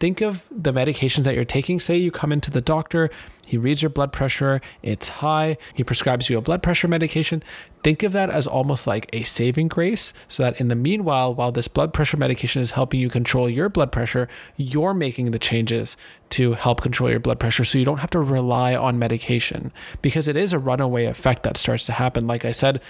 think 0.00 0.22
of 0.22 0.48
the 0.50 0.72
medications 0.72 1.24
that 1.24 1.34
you're 1.34 1.44
taking. 1.44 1.78
Say 1.78 1.98
you 1.98 2.10
come 2.10 2.32
into 2.32 2.50
the 2.50 2.62
doctor, 2.62 3.10
he 3.46 3.58
reads 3.58 3.82
your 3.82 3.90
blood 3.90 4.12
pressure, 4.12 4.60
it's 4.82 5.08
high, 5.08 5.58
he 5.74 5.84
prescribes 5.84 6.30
you 6.30 6.38
a 6.38 6.40
blood 6.40 6.62
pressure 6.62 6.88
medication. 6.88 7.42
Think 7.84 8.02
of 8.02 8.12
that 8.12 8.30
as 8.30 8.46
almost 8.46 8.86
like 8.86 9.08
a 9.12 9.22
saving 9.22 9.68
grace, 9.68 10.12
so 10.26 10.42
that 10.42 10.58
in 10.58 10.68
the 10.68 10.74
meanwhile, 10.74 11.34
while 11.34 11.52
this 11.52 11.68
blood 11.68 11.92
pressure 11.92 12.16
medication 12.16 12.62
is 12.62 12.72
helping 12.72 12.98
you 12.98 13.10
control 13.10 13.48
your 13.48 13.68
blood 13.68 13.92
pressure, 13.92 14.26
you're 14.56 14.94
making 14.94 15.30
the 15.30 15.38
changes 15.38 15.96
to 16.30 16.54
help 16.54 16.80
control 16.80 17.10
your 17.10 17.20
blood 17.20 17.38
pressure 17.38 17.64
so 17.64 17.78
you 17.78 17.84
don't 17.84 17.98
have 17.98 18.10
to 18.10 18.20
rely 18.20 18.74
on 18.74 18.98
medication 18.98 19.70
because 20.00 20.26
it 20.26 20.36
is 20.36 20.52
a 20.52 20.58
runaway 20.58 21.04
effect 21.04 21.42
that 21.42 21.58
starts 21.58 21.84
to 21.84 21.92
happen. 21.92 22.26
Like 22.26 22.44
I 22.46 22.52
said, 22.52 22.80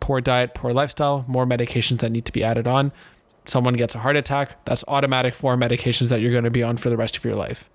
poor 0.00 0.20
diet, 0.20 0.52
poor 0.54 0.72
lifestyle, 0.72 1.24
more 1.26 1.46
medications 1.46 2.00
that 2.00 2.12
need 2.12 2.26
to 2.26 2.32
be 2.32 2.44
added 2.44 2.66
on 2.66 2.92
someone 3.46 3.74
gets 3.74 3.94
a 3.94 3.98
heart 3.98 4.16
attack, 4.16 4.64
that's 4.64 4.84
automatic 4.88 5.34
four 5.34 5.56
medications 5.56 6.08
that 6.08 6.20
you're 6.20 6.32
going 6.32 6.44
to 6.44 6.50
be 6.50 6.62
on 6.62 6.76
for 6.76 6.90
the 6.90 6.96
rest 6.96 7.16
of 7.16 7.24
your 7.24 7.34
life. 7.34 7.68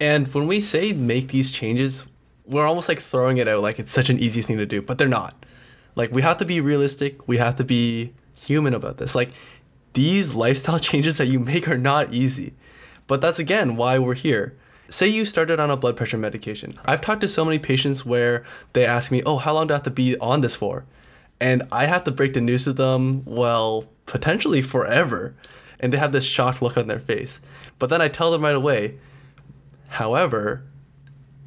And 0.00 0.32
when 0.34 0.46
we 0.46 0.60
say 0.60 0.92
make 0.92 1.28
these 1.28 1.50
changes, 1.50 2.06
we're 2.44 2.66
almost 2.66 2.88
like 2.88 3.00
throwing 3.00 3.36
it 3.36 3.46
out 3.48 3.62
like 3.62 3.78
it's 3.78 3.92
such 3.92 4.10
an 4.10 4.18
easy 4.18 4.42
thing 4.42 4.56
to 4.58 4.66
do, 4.66 4.82
but 4.82 4.98
they're 4.98 5.08
not. 5.08 5.46
Like 5.94 6.10
we 6.10 6.22
have 6.22 6.38
to 6.38 6.44
be 6.44 6.60
realistic, 6.60 7.28
we 7.28 7.38
have 7.38 7.56
to 7.56 7.64
be 7.64 8.12
human 8.34 8.74
about 8.74 8.98
this. 8.98 9.14
Like 9.14 9.30
these 9.92 10.34
lifestyle 10.34 10.78
changes 10.90 11.18
that 11.18 11.26
you 11.26 11.38
make 11.38 11.68
are 11.68 11.78
not 11.78 12.12
easy. 12.12 12.54
But 13.06 13.20
that's 13.20 13.38
again 13.38 13.76
why 13.76 13.98
we're 13.98 14.14
here. 14.14 14.56
Say 14.88 15.08
you 15.08 15.24
started 15.24 15.58
on 15.58 15.70
a 15.70 15.76
blood 15.76 15.96
pressure 15.96 16.18
medication. 16.18 16.78
I've 16.84 17.00
talked 17.00 17.22
to 17.22 17.28
so 17.28 17.44
many 17.44 17.58
patients 17.58 18.04
where 18.04 18.44
they 18.74 18.84
ask 18.84 19.10
me, 19.10 19.22
"Oh, 19.24 19.38
how 19.38 19.54
long 19.54 19.66
do 19.66 19.74
I 19.74 19.76
have 19.76 19.84
to 19.84 19.90
be 19.90 20.18
on 20.18 20.42
this 20.42 20.54
for?" 20.54 20.84
And 21.40 21.62
I 21.72 21.86
have 21.86 22.04
to 22.04 22.10
break 22.10 22.34
the 22.34 22.40
news 22.40 22.64
to 22.64 22.72
them, 22.72 23.24
well, 23.24 23.88
potentially 24.06 24.62
forever. 24.62 25.34
And 25.80 25.92
they 25.92 25.98
have 25.98 26.12
this 26.12 26.24
shocked 26.24 26.62
look 26.62 26.76
on 26.76 26.86
their 26.86 27.00
face. 27.00 27.40
But 27.78 27.90
then 27.90 28.00
I 28.00 28.08
tell 28.08 28.30
them 28.30 28.42
right 28.42 28.54
away, 28.54 28.98
however, 29.88 30.64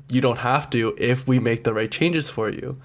you 0.10 0.22
don't 0.22 0.40
have 0.40 0.70
to 0.72 0.96
if 0.98 1.28
we 1.28 1.40
make 1.40 1.64
the 1.64 1.74
right 1.74 1.92
changes 1.92 2.30
for 2.30 2.50
you. 2.50 2.80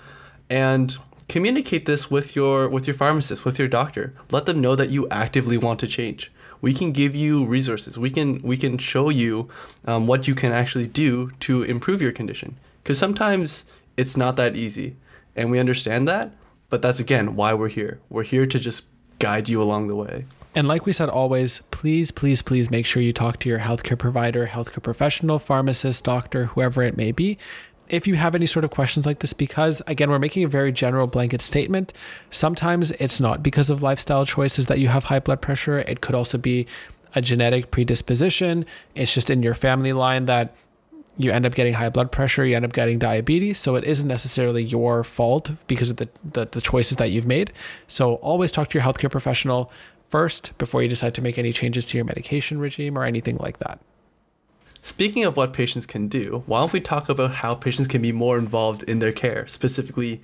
And 0.48 0.96
communicate 1.28 1.86
this 1.86 2.10
with 2.10 2.34
your 2.34 2.68
with 2.68 2.86
your 2.86 2.94
pharmacist, 2.94 3.44
with 3.44 3.58
your 3.58 3.68
doctor. 3.68 4.14
Let 4.30 4.46
them 4.46 4.60
know 4.60 4.74
that 4.74 4.90
you 4.90 5.08
actively 5.10 5.56
want 5.56 5.78
to 5.80 5.86
change. 5.86 6.32
We 6.60 6.74
can 6.74 6.92
give 6.92 7.14
you 7.14 7.46
resources. 7.46 7.98
We 7.98 8.10
can 8.10 8.40
we 8.42 8.56
can 8.56 8.78
show 8.78 9.08
you 9.08 9.48
um, 9.86 10.06
what 10.06 10.26
you 10.28 10.34
can 10.34 10.52
actually 10.52 10.86
do 10.86 11.30
to 11.40 11.62
improve 11.62 12.02
your 12.02 12.12
condition. 12.12 12.58
Because 12.82 12.98
sometimes 12.98 13.64
it's 13.96 14.16
not 14.16 14.36
that 14.36 14.56
easy, 14.56 14.96
and 15.36 15.50
we 15.50 15.58
understand 15.58 16.08
that. 16.08 16.32
But 16.68 16.82
that's 16.82 17.00
again 17.00 17.36
why 17.36 17.54
we're 17.54 17.68
here. 17.68 18.00
We're 18.08 18.24
here 18.24 18.46
to 18.46 18.58
just 18.58 18.84
guide 19.20 19.48
you 19.48 19.62
along 19.62 19.86
the 19.86 19.94
way. 19.94 20.24
And 20.54 20.66
like 20.66 20.84
we 20.84 20.92
said 20.92 21.08
always, 21.08 21.60
please, 21.70 22.10
please, 22.10 22.42
please 22.42 22.70
make 22.70 22.84
sure 22.84 23.00
you 23.00 23.12
talk 23.12 23.38
to 23.40 23.48
your 23.48 23.60
healthcare 23.60 23.96
provider, 23.96 24.48
healthcare 24.48 24.82
professional, 24.82 25.38
pharmacist, 25.38 26.02
doctor, 26.02 26.46
whoever 26.46 26.82
it 26.82 26.96
may 26.96 27.12
be. 27.12 27.38
If 27.88 28.06
you 28.06 28.16
have 28.16 28.34
any 28.34 28.46
sort 28.46 28.64
of 28.64 28.70
questions 28.70 29.06
like 29.06 29.20
this, 29.20 29.32
because 29.32 29.80
again, 29.86 30.10
we're 30.10 30.18
making 30.18 30.44
a 30.44 30.48
very 30.48 30.72
general 30.72 31.06
blanket 31.06 31.40
statement. 31.40 31.92
Sometimes 32.30 32.90
it's 32.92 33.20
not 33.20 33.42
because 33.42 33.70
of 33.70 33.82
lifestyle 33.82 34.26
choices 34.26 34.66
that 34.66 34.80
you 34.80 34.88
have 34.88 35.04
high 35.04 35.20
blood 35.20 35.40
pressure. 35.40 35.78
It 35.80 36.00
could 36.00 36.14
also 36.14 36.38
be 36.38 36.66
a 37.14 37.20
genetic 37.20 37.70
predisposition. 37.70 38.64
It's 38.94 39.12
just 39.14 39.30
in 39.30 39.42
your 39.42 39.54
family 39.54 39.92
line 39.92 40.26
that 40.26 40.56
you 41.22 41.30
end 41.30 41.46
up 41.46 41.54
getting 41.54 41.74
high 41.74 41.88
blood 41.88 42.10
pressure, 42.10 42.44
you 42.44 42.56
end 42.56 42.64
up 42.64 42.72
getting 42.72 42.98
diabetes. 42.98 43.58
So 43.58 43.76
it 43.76 43.84
isn't 43.84 44.08
necessarily 44.08 44.62
your 44.62 45.04
fault 45.04 45.50
because 45.66 45.90
of 45.90 45.96
the, 45.96 46.08
the, 46.32 46.46
the 46.46 46.60
choices 46.60 46.96
that 46.96 47.10
you've 47.10 47.26
made. 47.26 47.52
So 47.88 48.14
always 48.16 48.50
talk 48.50 48.68
to 48.70 48.78
your 48.78 48.84
healthcare 48.84 49.10
professional 49.10 49.72
first 50.08 50.56
before 50.58 50.82
you 50.82 50.88
decide 50.88 51.14
to 51.14 51.22
make 51.22 51.38
any 51.38 51.52
changes 51.52 51.86
to 51.86 51.98
your 51.98 52.04
medication 52.04 52.58
regime 52.58 52.98
or 52.98 53.04
anything 53.04 53.36
like 53.38 53.58
that. 53.58 53.80
Speaking 54.82 55.24
of 55.24 55.36
what 55.36 55.52
patients 55.52 55.84
can 55.84 56.08
do, 56.08 56.42
why 56.46 56.60
don't 56.60 56.72
we 56.72 56.80
talk 56.80 57.08
about 57.08 57.36
how 57.36 57.54
patients 57.54 57.86
can 57.86 58.00
be 58.00 58.12
more 58.12 58.38
involved 58.38 58.82
in 58.84 58.98
their 58.98 59.12
care, 59.12 59.46
specifically 59.46 60.22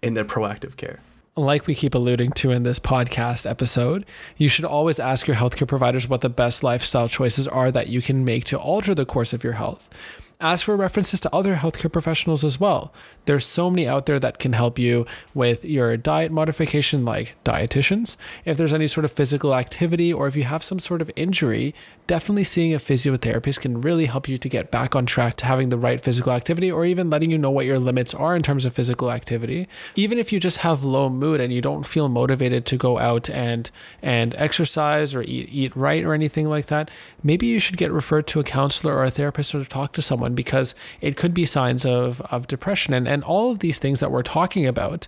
in 0.00 0.14
their 0.14 0.24
proactive 0.24 0.76
care? 0.76 1.00
Like 1.34 1.66
we 1.66 1.74
keep 1.74 1.94
alluding 1.94 2.30
to 2.32 2.50
in 2.50 2.62
this 2.62 2.78
podcast 2.78 3.50
episode, 3.50 4.06
you 4.38 4.48
should 4.48 4.64
always 4.64 4.98
ask 4.98 5.26
your 5.26 5.36
healthcare 5.36 5.68
providers 5.68 6.08
what 6.08 6.22
the 6.22 6.30
best 6.30 6.62
lifestyle 6.62 7.08
choices 7.08 7.46
are 7.46 7.70
that 7.72 7.88
you 7.88 8.00
can 8.00 8.24
make 8.24 8.44
to 8.44 8.58
alter 8.58 8.94
the 8.94 9.04
course 9.04 9.34
of 9.34 9.44
your 9.44 9.52
health. 9.54 9.90
Ask 10.38 10.66
for 10.66 10.76
references 10.76 11.18
to 11.20 11.34
other 11.34 11.56
healthcare 11.56 11.90
professionals 11.90 12.44
as 12.44 12.60
well. 12.60 12.92
There's 13.24 13.46
so 13.46 13.70
many 13.70 13.88
out 13.88 14.04
there 14.04 14.20
that 14.20 14.38
can 14.38 14.52
help 14.52 14.78
you 14.78 15.06
with 15.32 15.64
your 15.64 15.96
diet 15.96 16.30
modification, 16.30 17.06
like 17.06 17.36
dietitians. 17.42 18.18
If 18.44 18.58
there's 18.58 18.74
any 18.74 18.86
sort 18.86 19.06
of 19.06 19.12
physical 19.12 19.54
activity 19.54 20.12
or 20.12 20.28
if 20.28 20.36
you 20.36 20.44
have 20.44 20.62
some 20.62 20.78
sort 20.78 21.00
of 21.00 21.10
injury, 21.16 21.74
definitely 22.06 22.44
seeing 22.44 22.74
a 22.74 22.78
physiotherapist 22.78 23.60
can 23.60 23.80
really 23.80 24.06
help 24.06 24.28
you 24.28 24.36
to 24.36 24.48
get 24.48 24.70
back 24.70 24.94
on 24.94 25.06
track 25.06 25.36
to 25.36 25.46
having 25.46 25.70
the 25.70 25.78
right 25.78 26.02
physical 26.02 26.32
activity 26.32 26.70
or 26.70 26.84
even 26.84 27.08
letting 27.08 27.30
you 27.30 27.38
know 27.38 27.50
what 27.50 27.64
your 27.64 27.78
limits 27.78 28.12
are 28.12 28.36
in 28.36 28.42
terms 28.42 28.66
of 28.66 28.74
physical 28.74 29.10
activity. 29.10 29.66
Even 29.94 30.18
if 30.18 30.34
you 30.34 30.38
just 30.38 30.58
have 30.58 30.84
low 30.84 31.08
mood 31.08 31.40
and 31.40 31.50
you 31.50 31.62
don't 31.62 31.86
feel 31.86 32.10
motivated 32.10 32.66
to 32.66 32.76
go 32.76 32.98
out 32.98 33.30
and 33.30 33.70
and 34.02 34.34
exercise 34.36 35.14
or 35.14 35.22
eat 35.22 35.48
eat 35.50 35.74
right 35.74 36.04
or 36.04 36.12
anything 36.12 36.46
like 36.46 36.66
that, 36.66 36.90
maybe 37.22 37.46
you 37.46 37.58
should 37.58 37.78
get 37.78 37.90
referred 37.90 38.26
to 38.26 38.38
a 38.38 38.44
counselor 38.44 38.94
or 38.94 39.04
a 39.04 39.10
therapist 39.10 39.54
or 39.54 39.64
talk 39.64 39.92
to 39.92 40.02
someone 40.02 40.25
because 40.34 40.74
it 41.00 41.16
could 41.16 41.34
be 41.34 41.46
signs 41.46 41.84
of, 41.84 42.20
of 42.22 42.46
depression 42.46 42.94
and, 42.94 43.06
and 43.06 43.22
all 43.24 43.50
of 43.50 43.60
these 43.60 43.78
things 43.78 44.00
that 44.00 44.10
we're 44.10 44.22
talking 44.22 44.66
about 44.66 45.06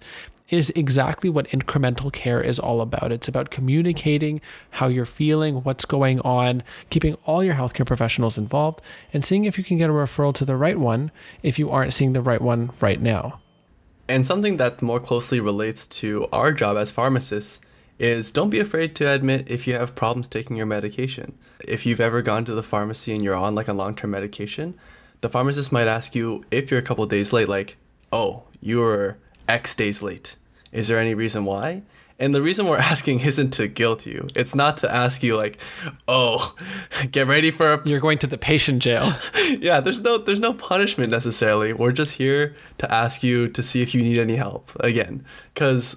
is 0.49 0.71
exactly 0.71 1.29
what 1.29 1.47
incremental 1.49 2.13
care 2.13 2.41
is 2.41 2.59
all 2.59 2.81
about. 2.81 3.13
It's 3.13 3.29
about 3.29 3.51
communicating 3.51 4.41
how 4.71 4.87
you're 4.87 5.05
feeling, 5.05 5.57
what's 5.57 5.85
going 5.85 6.21
on, 6.21 6.63
keeping 6.91 7.17
all 7.27 7.45
your 7.45 7.55
healthcare 7.55 7.87
professionals 7.87 8.39
involved, 8.39 8.81
and 9.13 9.25
seeing 9.25 9.45
if 9.45 9.59
you 9.59 9.65
can 9.65 9.79
get 9.79 9.91
a 9.91 9.93
referral 9.93 10.35
to 10.35 10.45
the 10.45 10.57
right 10.57 10.79
one 10.79 11.11
if 11.43 11.59
you 11.59 11.71
aren't 11.71 11.93
seeing 11.93 12.15
the 12.15 12.23
right 12.23 12.41
one 12.41 12.71
right 12.81 13.01
now. 13.01 13.41
And 14.09 14.27
something 14.27 14.57
that 14.57 14.81
more 14.81 15.01
closely 15.01 15.39
relates 15.39 15.87
to 15.87 16.29
our 16.33 16.53
job 16.53 16.79
as 16.79 16.91
pharmacists 16.91 17.61
is 17.99 18.31
don't 18.33 18.49
be 18.49 18.61
afraid 18.61 18.95
to 18.97 19.11
admit 19.11 19.45
if 19.51 19.67
you 19.67 19.75
have 19.75 19.95
problems 19.95 20.29
taking 20.29 20.57
your 20.57 20.67
medication. 20.67 21.37
If 21.67 21.85
you've 21.85 22.01
ever 22.01 22.23
gone 22.23 22.45
to 22.47 22.55
the 22.55 22.63
pharmacy 22.63 23.13
and 23.13 23.23
you're 23.23 23.35
on 23.35 23.55
like 23.55 23.69
a 23.69 23.73
long 23.75 23.95
term 23.95 24.13
medication, 24.13 24.79
the 25.21 25.29
pharmacist 25.29 25.73
might 25.73 25.89
ask 25.89 26.15
you 26.15 26.45
if 26.51 26.71
you're 26.71 26.81
a 26.81 26.83
couple 26.83 27.05
days 27.07 27.33
late, 27.33 27.49
like, 27.49 27.77
oh, 28.13 28.45
you 28.61 28.79
were 28.79 29.17
X 29.49 29.75
days 29.75 30.03
late. 30.03 30.37
Is 30.73 30.89
there 30.89 30.99
any 30.99 31.15
reason 31.15 31.45
why? 31.45 31.83
And 32.21 32.35
the 32.35 32.43
reason 32.43 32.67
we're 32.67 32.77
asking 32.95 33.21
isn't 33.21 33.51
to 33.55 33.69
guilt 33.69 34.07
you. 34.07 34.27
It's 34.35 34.55
not 34.55 34.77
to 34.79 34.93
ask 34.93 35.23
you 35.23 35.37
like, 35.37 35.59
"Oh, 36.07 36.55
get 37.11 37.27
ready 37.27 37.51
for 37.51 37.75
a 37.75 37.89
You're 37.89 38.01
going 38.01 38.19
to 38.19 38.27
the 38.27 38.39
patient 38.39 38.83
jail. 38.83 39.13
Yeah, 39.49 39.81
there's 39.81 40.03
no 40.03 40.19
there's 40.19 40.41
no 40.41 40.53
punishment 40.53 41.11
necessarily. 41.11 41.73
We're 41.73 41.93
just 41.93 42.15
here 42.17 42.55
to 42.77 42.93
ask 42.93 43.23
you 43.23 43.49
to 43.49 43.63
see 43.63 43.81
if 43.81 43.95
you 43.95 44.03
need 44.03 44.19
any 44.19 44.37
help. 44.37 44.71
Again, 44.81 45.25
cuz 45.55 45.97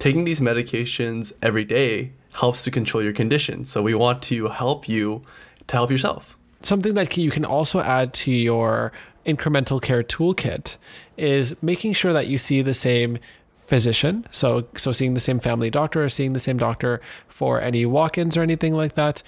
taking 0.00 0.24
these 0.24 0.40
medications 0.40 1.32
every 1.40 1.64
day 1.64 2.12
helps 2.32 2.62
to 2.64 2.70
control 2.70 3.02
your 3.02 3.12
condition. 3.12 3.64
So 3.64 3.80
we 3.80 3.94
want 3.94 4.22
to 4.22 4.48
help 4.48 4.88
you 4.88 5.22
to 5.68 5.76
help 5.76 5.90
yourself. 5.90 6.36
Something 6.62 6.94
that 6.94 7.16
you 7.16 7.30
can 7.30 7.44
also 7.44 7.80
add 7.80 8.12
to 8.14 8.32
your 8.32 8.92
incremental 9.26 9.80
care 9.80 10.02
toolkit 10.02 10.76
is 11.16 11.54
making 11.62 11.92
sure 11.94 12.12
that 12.12 12.26
you 12.26 12.38
see 12.38 12.62
the 12.62 12.74
same 12.74 13.18
physician. 13.66 14.26
So, 14.30 14.66
so 14.76 14.92
seeing 14.92 15.14
the 15.14 15.20
same 15.20 15.40
family 15.40 15.70
doctor 15.70 16.04
or 16.04 16.08
seeing 16.08 16.32
the 16.32 16.40
same 16.40 16.58
doctor 16.58 17.00
for 17.28 17.60
any 17.60 17.86
walk-ins 17.86 18.36
or 18.36 18.42
anything 18.42 18.74
like 18.74 18.94
that, 18.94 19.22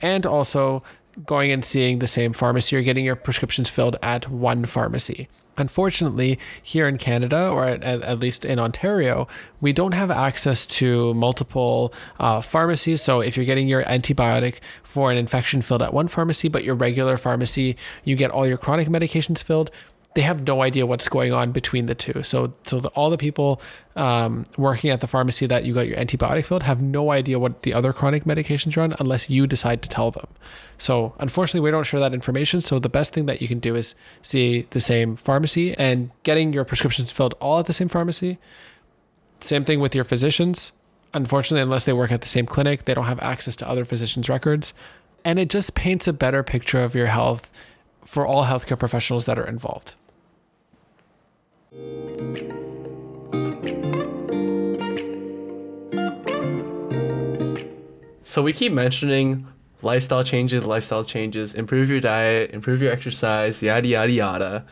and 0.00 0.24
also 0.24 0.82
going 1.26 1.50
and 1.50 1.64
seeing 1.64 1.98
the 1.98 2.06
same 2.06 2.32
pharmacy 2.32 2.76
or 2.76 2.82
getting 2.82 3.04
your 3.04 3.16
prescriptions 3.16 3.68
filled 3.68 3.96
at 4.02 4.28
one 4.28 4.64
pharmacy. 4.64 5.28
Unfortunately, 5.58 6.38
here 6.62 6.88
in 6.88 6.98
Canada, 6.98 7.48
or 7.48 7.66
at, 7.66 7.82
at, 7.82 8.18
least 8.18 8.44
in 8.44 8.58
Ontario, 8.58 9.28
we 9.60 9.72
don't 9.72 9.92
have 9.92 10.10
access 10.10 10.66
to 10.66 11.14
multiple 11.14 11.92
uh, 12.18 12.40
pharmacies. 12.40 13.02
So, 13.02 13.20
if 13.20 13.36
you're 13.36 13.46
getting 13.46 13.68
your 13.68 13.84
antibiotic 13.84 14.56
for 14.82 15.10
an 15.10 15.16
infection 15.16 15.62
filled 15.62 15.82
at 15.82 15.92
one 15.92 16.08
pharmacy, 16.08 16.48
but 16.48 16.64
your 16.64 16.74
regular 16.74 17.16
pharmacy, 17.16 17.76
you 18.04 18.16
get 18.16 18.30
all 18.30 18.46
your 18.46 18.58
chronic 18.58 18.88
medications 18.88 19.42
filled, 19.42 19.70
they 20.18 20.24
have 20.24 20.44
no 20.44 20.62
idea 20.62 20.84
what's 20.84 21.06
going 21.06 21.32
on 21.32 21.52
between 21.52 21.86
the 21.86 21.94
two. 21.94 22.24
So, 22.24 22.52
so 22.64 22.80
the, 22.80 22.88
all 22.88 23.08
the 23.08 23.16
people 23.16 23.62
um, 23.94 24.46
working 24.56 24.90
at 24.90 25.00
the 25.00 25.06
pharmacy 25.06 25.46
that 25.46 25.64
you 25.64 25.72
got 25.72 25.86
your 25.86 25.96
antibiotic 25.96 26.44
filled 26.44 26.64
have 26.64 26.82
no 26.82 27.12
idea 27.12 27.38
what 27.38 27.62
the 27.62 27.72
other 27.72 27.92
chronic 27.92 28.24
medications 28.24 28.76
on 28.82 28.96
unless 28.98 29.30
you 29.30 29.46
decide 29.46 29.80
to 29.82 29.88
tell 29.88 30.10
them. 30.10 30.26
So, 30.76 31.14
unfortunately, 31.20 31.60
we 31.60 31.70
don't 31.70 31.84
share 31.84 32.00
that 32.00 32.12
information. 32.12 32.60
So, 32.62 32.80
the 32.80 32.88
best 32.88 33.12
thing 33.12 33.26
that 33.26 33.40
you 33.40 33.46
can 33.46 33.60
do 33.60 33.76
is 33.76 33.94
see 34.20 34.66
the 34.70 34.80
same 34.80 35.14
pharmacy 35.14 35.72
and 35.78 36.10
getting 36.24 36.52
your 36.52 36.64
prescriptions 36.64 37.12
filled 37.12 37.34
all 37.38 37.60
at 37.60 37.66
the 37.66 37.72
same 37.72 37.86
pharmacy. 37.86 38.38
Same 39.38 39.62
thing 39.62 39.78
with 39.78 39.94
your 39.94 40.02
physicians. 40.02 40.72
Unfortunately, 41.14 41.62
unless 41.62 41.84
they 41.84 41.92
work 41.92 42.10
at 42.10 42.22
the 42.22 42.26
same 42.26 42.46
clinic, 42.46 42.86
they 42.86 42.94
don't 42.94 43.04
have 43.04 43.20
access 43.20 43.54
to 43.54 43.68
other 43.68 43.84
physicians' 43.84 44.28
records. 44.28 44.74
And 45.24 45.38
it 45.38 45.48
just 45.48 45.76
paints 45.76 46.08
a 46.08 46.12
better 46.12 46.42
picture 46.42 46.82
of 46.82 46.96
your 46.96 47.06
health 47.06 47.52
for 48.04 48.26
all 48.26 48.46
healthcare 48.46 48.76
professionals 48.76 49.26
that 49.26 49.38
are 49.38 49.46
involved. 49.46 49.94
So 58.28 58.42
we 58.42 58.52
keep 58.52 58.72
mentioning 58.72 59.46
lifestyle 59.82 60.24
changes, 60.24 60.64
lifestyle 60.64 61.04
changes, 61.04 61.54
improve 61.54 61.90
your 61.90 62.00
diet, 62.00 62.52
improve 62.52 62.80
your 62.80 62.92
exercise, 62.92 63.62
yada, 63.62 63.86
yada, 63.86 64.12
yada. 64.12 64.66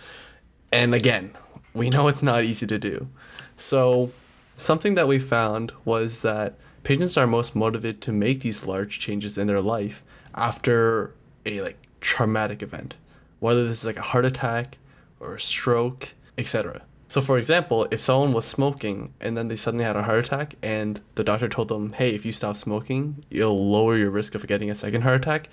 And 0.72 0.94
again, 0.94 1.32
we 1.74 1.90
know 1.90 2.08
it's 2.08 2.22
not 2.22 2.44
easy 2.44 2.66
to 2.66 2.78
do. 2.78 3.08
So, 3.56 4.12
something 4.54 4.94
that 4.94 5.08
we 5.08 5.18
found 5.18 5.72
was 5.84 6.20
that 6.20 6.54
patients 6.82 7.16
are 7.16 7.26
most 7.26 7.54
motivated 7.54 8.00
to 8.02 8.12
make 8.12 8.40
these 8.40 8.66
large 8.66 8.98
changes 8.98 9.36
in 9.36 9.46
their 9.46 9.60
life 9.60 10.02
after 10.34 11.12
a 11.44 11.60
like 11.60 11.78
traumatic 12.00 12.62
event, 12.62 12.96
whether 13.40 13.66
this 13.66 13.80
is 13.80 13.86
like 13.86 13.96
a 13.96 14.02
heart 14.02 14.24
attack 14.24 14.78
or 15.20 15.34
a 15.34 15.40
stroke, 15.40 16.14
etc. 16.38 16.82
So, 17.08 17.20
for 17.20 17.38
example, 17.38 17.86
if 17.90 18.00
someone 18.00 18.32
was 18.32 18.44
smoking 18.44 19.14
and 19.20 19.36
then 19.36 19.48
they 19.48 19.56
suddenly 19.56 19.84
had 19.84 19.96
a 19.96 20.02
heart 20.02 20.26
attack, 20.26 20.56
and 20.62 21.00
the 21.14 21.22
doctor 21.22 21.48
told 21.48 21.68
them, 21.68 21.92
hey, 21.92 22.14
if 22.14 22.26
you 22.26 22.32
stop 22.32 22.56
smoking, 22.56 23.24
you'll 23.30 23.70
lower 23.70 23.96
your 23.96 24.10
risk 24.10 24.34
of 24.34 24.46
getting 24.46 24.70
a 24.70 24.74
second 24.74 25.02
heart 25.02 25.16
attack, 25.16 25.48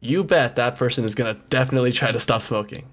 you 0.00 0.24
bet 0.24 0.56
that 0.56 0.76
person 0.76 1.04
is 1.04 1.14
going 1.14 1.34
to 1.34 1.40
definitely 1.48 1.92
try 1.92 2.10
to 2.10 2.20
stop 2.20 2.42
smoking. 2.42 2.86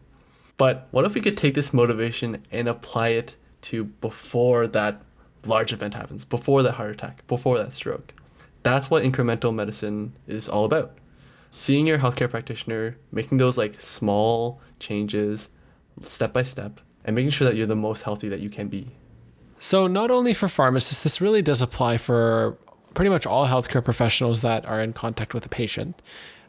But 0.58 0.88
what 0.92 1.04
if 1.06 1.16
we 1.16 1.22
could 1.22 1.36
take 1.36 1.56
this 1.56 1.74
motivation 1.74 2.44
and 2.52 2.68
apply 2.68 3.10
it 3.10 3.36
to 3.64 3.86
before 3.86 4.68
that 4.68 5.02
large 5.46 5.74
event 5.74 5.96
happens, 5.96 6.26
before 6.26 6.62
that 6.62 6.74
heart 6.74 6.92
attack, 6.92 7.26
before 7.28 7.58
that 7.58 7.74
stroke? 7.74 8.14
That's 8.62 8.90
what 8.90 9.04
incremental 9.04 9.54
medicine 9.54 10.14
is 10.28 10.48
all 10.48 10.64
about. 10.64 10.98
Seeing 11.50 11.88
your 11.88 12.00
healthcare 12.00 12.30
practitioner, 12.30 12.98
making 13.12 13.40
those 13.40 13.58
like 13.58 13.82
small 13.82 14.62
changes 14.80 15.50
step 16.02 16.34
by 16.34 16.44
step 16.44 16.80
and 17.06 17.16
making 17.16 17.32
sure 17.32 17.48
that 17.48 17.56
you're 17.56 17.68
the 17.68 17.76
most 17.76 18.04
healthy 18.04 18.30
that 18.30 18.40
you 18.40 18.50
can 18.50 18.68
be. 18.68 18.90
So, 19.60 19.88
not 19.88 20.12
only 20.12 20.34
for 20.34 20.48
pharmacists, 20.48 21.04
this 21.04 21.22
really 21.22 21.42
does 21.42 21.62
apply 21.62 21.98
for 21.98 22.58
pretty 22.94 23.10
much 23.10 23.26
all 23.26 23.48
healthcare 23.48 23.84
professionals 23.84 24.42
that 24.42 24.66
are 24.66 24.82
in 24.82 24.94
contact 24.94 25.34
with 25.34 25.46
a 25.46 25.50
patient. 25.50 26.02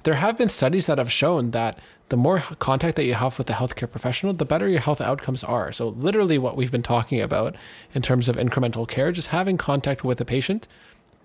There 0.03 0.14
have 0.14 0.37
been 0.37 0.49
studies 0.49 0.87
that 0.87 0.99
have 0.99 1.11
shown 1.11 1.53
that 1.53 1.79
the 2.09 2.17
more 2.17 2.40
contact 2.59 2.97
that 2.97 3.05
you 3.05 3.14
have 3.14 3.38
with 3.38 3.47
the 3.47 3.55
healthcare 3.55 3.90
professional, 3.90 4.35
the 4.35 4.45
better 4.45 4.69
your 4.69 4.81
health 4.81 5.01
outcomes 5.01 5.43
are. 5.45 5.73
So, 5.73 5.88
literally, 5.88 6.38
what 6.38 6.57
we've 6.57 6.73
been 6.73 6.83
talking 6.83 7.21
about 7.21 7.57
in 7.95 8.03
terms 8.03 8.29
of 8.29 8.37
incremental 8.37 8.87
care, 8.87 9.12
just 9.12 9.29
having 9.29 9.57
contact 9.57 10.05
with 10.05 10.21
a 10.21 10.25
patient 10.25 10.69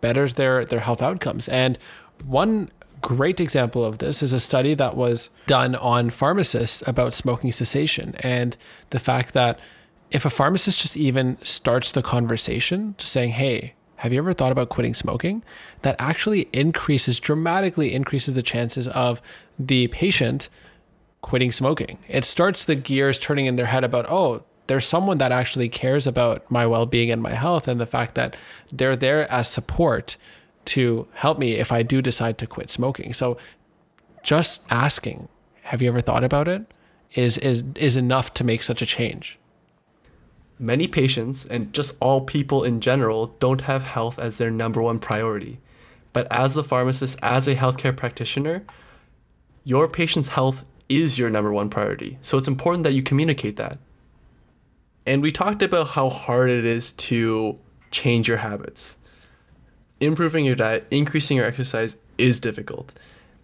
betters 0.02 0.36
their, 0.36 0.64
their 0.64 0.80
health 0.80 1.02
outcomes. 1.02 1.50
And 1.50 1.78
one 2.24 2.70
great 3.02 3.40
example 3.40 3.84
of 3.84 4.00
this 4.00 4.22
is 4.22 4.34
a 4.34 4.40
study 4.40 4.74
that 4.76 4.96
was 4.96 5.30
done 5.48 5.76
on 5.76 6.10
pharmacists 6.10 6.84
about 6.88 7.14
smoking 7.14 7.52
cessation 7.52 8.16
and 8.20 8.58
the 8.90 9.00
fact 9.00 9.34
that 9.34 9.60
if 10.12 10.26
a 10.26 10.30
pharmacist 10.30 10.80
just 10.80 10.98
even 10.98 11.38
starts 11.44 11.92
the 11.92 12.02
conversation, 12.02 12.96
just 12.98 13.12
saying, 13.12 13.32
hey, 13.32 13.74
have 13.98 14.14
you 14.14 14.20
ever 14.20 14.34
thought 14.34 14.52
about 14.52 14.70
quitting 14.70 14.94
smoking? 14.94 15.44
That 15.82 15.96
actually 16.00 16.48
increases, 16.54 17.20
dramatically 17.20 17.94
increases 17.94 18.34
the 18.34 18.42
chances 18.42 18.88
of 18.88 19.22
the 19.58 19.88
patient 19.90 20.50
quitting 21.22 21.52
smoking. 21.52 22.00
It 22.08 22.26
starts 22.26 22.64
the 22.64 22.76
gears 22.76 23.20
turning 23.20 23.46
in 23.46 23.56
their 23.56 23.66
head 23.66 23.84
about, 23.84 24.06
oh, 24.10 24.44
there's 24.68 24.88
someone 24.88 25.18
that 25.18 25.32
actually 25.32 25.68
cares 25.68 26.08
about 26.08 26.50
my 26.50 26.66
well 26.66 26.86
being 26.86 27.12
and 27.12 27.22
my 27.22 27.34
health, 27.34 27.68
and 27.68 27.80
the 27.80 27.86
fact 27.86 28.16
that 28.16 28.38
they're 28.72 28.96
there 28.96 29.30
as 29.32 29.48
support 29.48 30.16
to 30.70 31.08
help 31.14 31.40
me 31.40 31.54
if 31.54 31.72
I 31.72 31.84
do 31.84 32.02
decide 32.02 32.38
to 32.40 32.48
quit 32.48 32.70
smoking. 32.70 33.14
So 33.14 33.38
just 34.24 34.62
asking, 34.70 35.28
have 35.64 35.82
you 35.82 35.90
ever 35.90 36.02
thought 36.02 36.24
about 36.24 36.48
it? 36.48 36.66
Is 37.16 37.38
is 37.40 37.64
is 37.76 37.98
enough 37.98 38.34
to 38.36 38.44
make 38.44 38.62
such 38.62 38.82
a 38.82 38.86
change. 38.86 39.40
Many 40.60 40.88
patients 40.88 41.46
and 41.46 41.74
just 41.74 41.98
all 42.00 42.22
people 42.22 42.64
in 42.64 42.82
general 42.82 43.36
don't 43.40 43.62
have 43.62 43.84
health 43.84 44.20
as 44.20 44.38
their 44.38 44.52
number 44.52 44.82
one 44.82 45.00
priority. 45.00 45.60
But 46.14 46.28
as 46.32 46.56
a 46.56 46.64
pharmacist, 46.64 47.18
as 47.24 47.48
a 47.48 47.56
healthcare 47.56 47.96
practitioner, 47.96 48.64
your 49.64 49.88
patient's 49.88 50.30
health 50.30 50.68
is 50.88 51.18
your 51.18 51.30
number 51.30 51.52
one 51.52 51.70
priority. 51.70 52.20
So 52.22 52.38
it's 52.38 52.48
important 52.48 52.84
that 52.84 52.94
you 52.94 53.02
communicate 53.02 53.56
that. 53.58 53.80
And 55.06 55.24
we 55.24 55.32
talked 55.32 55.64
about 55.64 55.90
how 55.90 56.10
hard 56.10 56.50
it 56.52 56.66
is 56.66 56.92
to 57.10 57.58
change 57.90 58.28
your 58.28 58.38
habits. 58.38 58.98
Improving 60.00 60.46
your 60.46 60.56
diet, 60.56 60.88
increasing 60.92 61.38
your 61.38 61.46
exercise 61.46 61.98
is 62.18 62.40
difficult. 62.40 62.94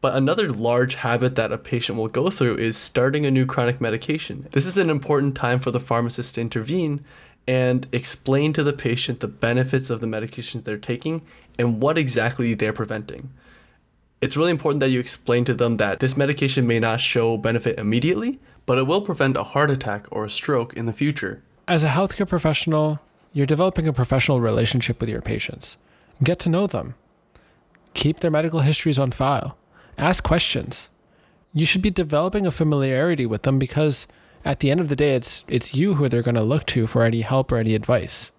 But 0.02 0.16
another 0.16 0.52
large 0.52 0.96
habit 0.96 1.36
that 1.36 1.52
a 1.52 1.58
patient 1.58 1.98
will 1.98 2.08
go 2.08 2.30
through 2.30 2.58
is 2.58 2.78
starting 2.78 3.26
a 3.26 3.32
new 3.32 3.46
chronic 3.46 3.82
medication. 3.82 4.48
This 4.52 4.66
is 4.66 4.78
an 4.78 4.90
important 4.90 5.36
time 5.36 5.60
for 5.60 5.72
the 5.72 5.80
pharmacist 5.80 6.36
to 6.36 6.42
intervene 6.42 7.04
and 7.48 7.88
explain 7.92 8.54
to 8.54 8.64
the 8.64 8.74
patient 8.74 9.20
the 9.20 9.28
benefits 9.28 9.90
of 9.90 10.02
the 10.02 10.08
medications 10.08 10.64
they're 10.64 10.78
taking 10.78 11.22
and 11.60 11.82
what 11.82 11.98
exactly 11.98 12.54
they're 12.54 12.74
preventing. 12.74 13.32
It's 14.22 14.38
really 14.38 14.52
important 14.52 14.80
that 14.80 14.92
you 14.92 15.00
explain 15.00 15.46
to 15.46 15.54
them 15.54 15.78
that 15.78 16.00
this 16.00 16.16
medication 16.16 16.66
may 16.66 16.80
not 16.80 17.02
show 17.02 17.38
benefit 17.38 17.78
immediately, 17.78 18.40
but 18.66 18.78
it 18.78 18.88
will 18.88 19.02
prevent 19.02 19.38
a 19.38 19.44
heart 19.44 19.70
attack 19.70 20.08
or 20.10 20.26
a 20.26 20.30
stroke 20.30 20.74
in 20.74 20.86
the 20.86 20.94
future. 20.94 21.44
As 21.68 21.84
a 21.84 21.90
healthcare 21.90 22.28
professional, 22.28 23.00
you're 23.34 23.46
developing 23.46 23.88
a 23.88 23.94
professional 23.94 24.40
relationship 24.40 25.00
with 25.00 25.10
your 25.10 25.22
patients. 25.22 25.78
Get 26.24 26.40
to 26.40 26.50
know 26.50 26.68
them. 26.68 26.96
Keep 27.94 28.20
their 28.20 28.32
medical 28.32 28.62
histories 28.62 29.00
on 29.00 29.12
file. 29.12 29.58
Ask 29.98 30.24
questions. 30.24 30.90
You 31.54 31.66
should 31.66 31.82
be 31.82 31.90
developing 31.90 32.46
a 32.46 32.52
familiarity 32.52 33.26
with 33.26 33.44
them 33.44 33.60
because 33.60 34.08
at 34.44 34.60
the 34.60 34.70
end 34.70 34.80
of 34.80 34.90
the 34.90 34.96
day 34.96 35.16
it's 35.16 35.46
it's 35.48 35.74
you 35.74 35.96
who 35.96 36.10
they're 36.10 36.22
going 36.22 36.36
to 36.36 36.44
look 36.44 36.66
to 36.68 36.88
for 36.88 37.04
any 37.04 37.22
help 37.22 37.52
or 37.52 37.58
any 37.58 37.76
advice. 37.76 38.32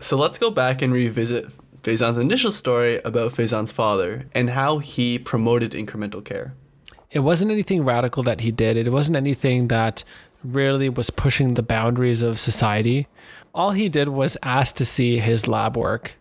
So 0.00 0.16
let's 0.16 0.38
go 0.38 0.50
back 0.50 0.82
and 0.82 0.92
revisit 0.92 1.50
Faizan's 1.82 2.18
initial 2.18 2.52
story 2.52 3.00
about 3.04 3.32
Faizan's 3.32 3.72
father 3.72 4.26
and 4.34 4.50
how 4.50 4.78
he 4.78 5.18
promoted 5.18 5.72
incremental 5.72 6.24
care. 6.24 6.54
It 7.10 7.20
wasn't 7.20 7.50
anything 7.50 7.84
radical 7.84 8.22
that 8.22 8.40
he 8.40 8.50
did. 8.50 8.76
It 8.76 8.90
wasn't 8.90 9.16
anything 9.16 9.68
that 9.68 10.04
really 10.42 10.88
was 10.88 11.10
pushing 11.10 11.54
the 11.54 11.62
boundaries 11.62 12.22
of 12.22 12.38
society. 12.38 13.06
All 13.54 13.72
he 13.72 13.88
did 13.88 14.08
was 14.08 14.36
ask 14.42 14.76
to 14.76 14.84
see 14.84 15.18
his 15.18 15.46
lab 15.46 15.76
work. 15.76 16.14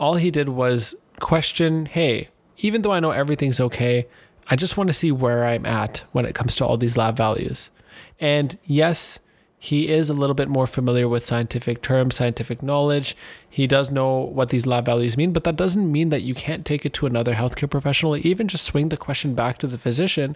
All 0.00 0.14
he 0.14 0.32
did 0.32 0.48
was 0.48 0.94
question, 1.20 1.86
hey, 1.86 2.30
even 2.58 2.82
though 2.82 2.92
I 2.92 3.00
know 3.00 3.12
everything's 3.12 3.60
okay, 3.60 4.08
I 4.48 4.56
just 4.56 4.76
want 4.76 4.88
to 4.88 4.94
see 4.94 5.12
where 5.12 5.44
I'm 5.44 5.64
at 5.64 6.02
when 6.10 6.24
it 6.24 6.34
comes 6.34 6.56
to 6.56 6.66
all 6.66 6.76
these 6.76 6.96
lab 6.96 7.16
values. 7.16 7.70
And 8.18 8.58
yes, 8.64 9.20
he 9.58 9.88
is 9.88 10.08
a 10.08 10.14
little 10.14 10.34
bit 10.34 10.48
more 10.48 10.66
familiar 10.66 11.06
with 11.06 11.26
scientific 11.26 11.82
terms, 11.82 12.16
scientific 12.16 12.62
knowledge. 12.62 13.14
He 13.48 13.66
does 13.66 13.92
know 13.92 14.16
what 14.18 14.48
these 14.48 14.66
lab 14.66 14.86
values 14.86 15.18
mean, 15.18 15.32
but 15.32 15.44
that 15.44 15.56
doesn't 15.56 15.92
mean 15.92 16.08
that 16.08 16.22
you 16.22 16.34
can't 16.34 16.64
take 16.64 16.86
it 16.86 16.94
to 16.94 17.06
another 17.06 17.34
healthcare 17.34 17.70
professional, 17.70 18.16
even 18.16 18.48
just 18.48 18.64
swing 18.64 18.88
the 18.88 18.96
question 18.96 19.34
back 19.34 19.58
to 19.58 19.66
the 19.66 19.78
physician. 19.78 20.34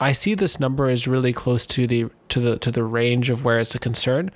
I 0.00 0.12
see 0.12 0.34
this 0.34 0.58
number 0.58 0.90
is 0.90 1.06
really 1.06 1.32
close 1.32 1.64
to 1.66 1.86
the 1.86 2.06
to 2.30 2.40
the 2.40 2.58
to 2.58 2.72
the 2.72 2.82
range 2.82 3.30
of 3.30 3.44
where 3.44 3.60
it's 3.60 3.74
a 3.74 3.78
concern. 3.78 4.32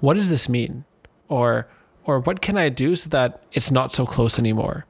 What 0.00 0.14
does 0.14 0.30
this 0.30 0.48
mean? 0.48 0.84
Or 1.28 1.68
or 2.08 2.18
what 2.20 2.40
can 2.40 2.56
I 2.56 2.70
do 2.70 2.96
so 2.96 3.10
that 3.10 3.42
it's 3.52 3.70
not 3.70 3.92
so 3.92 4.06
close 4.06 4.38
anymore? 4.38 4.86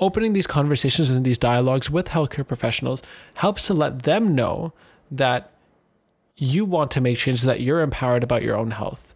Opening 0.00 0.32
these 0.32 0.48
conversations 0.48 1.08
and 1.08 1.24
these 1.24 1.38
dialogues 1.38 1.88
with 1.88 2.08
healthcare 2.08 2.46
professionals 2.46 3.00
helps 3.34 3.68
to 3.68 3.74
let 3.74 4.02
them 4.02 4.34
know 4.34 4.72
that 5.08 5.52
you 6.36 6.64
want 6.64 6.90
to 6.90 7.00
make 7.00 7.18
changes 7.18 7.44
that 7.44 7.60
you're 7.60 7.80
empowered 7.80 8.24
about 8.24 8.42
your 8.42 8.56
own 8.56 8.72
health. 8.72 9.11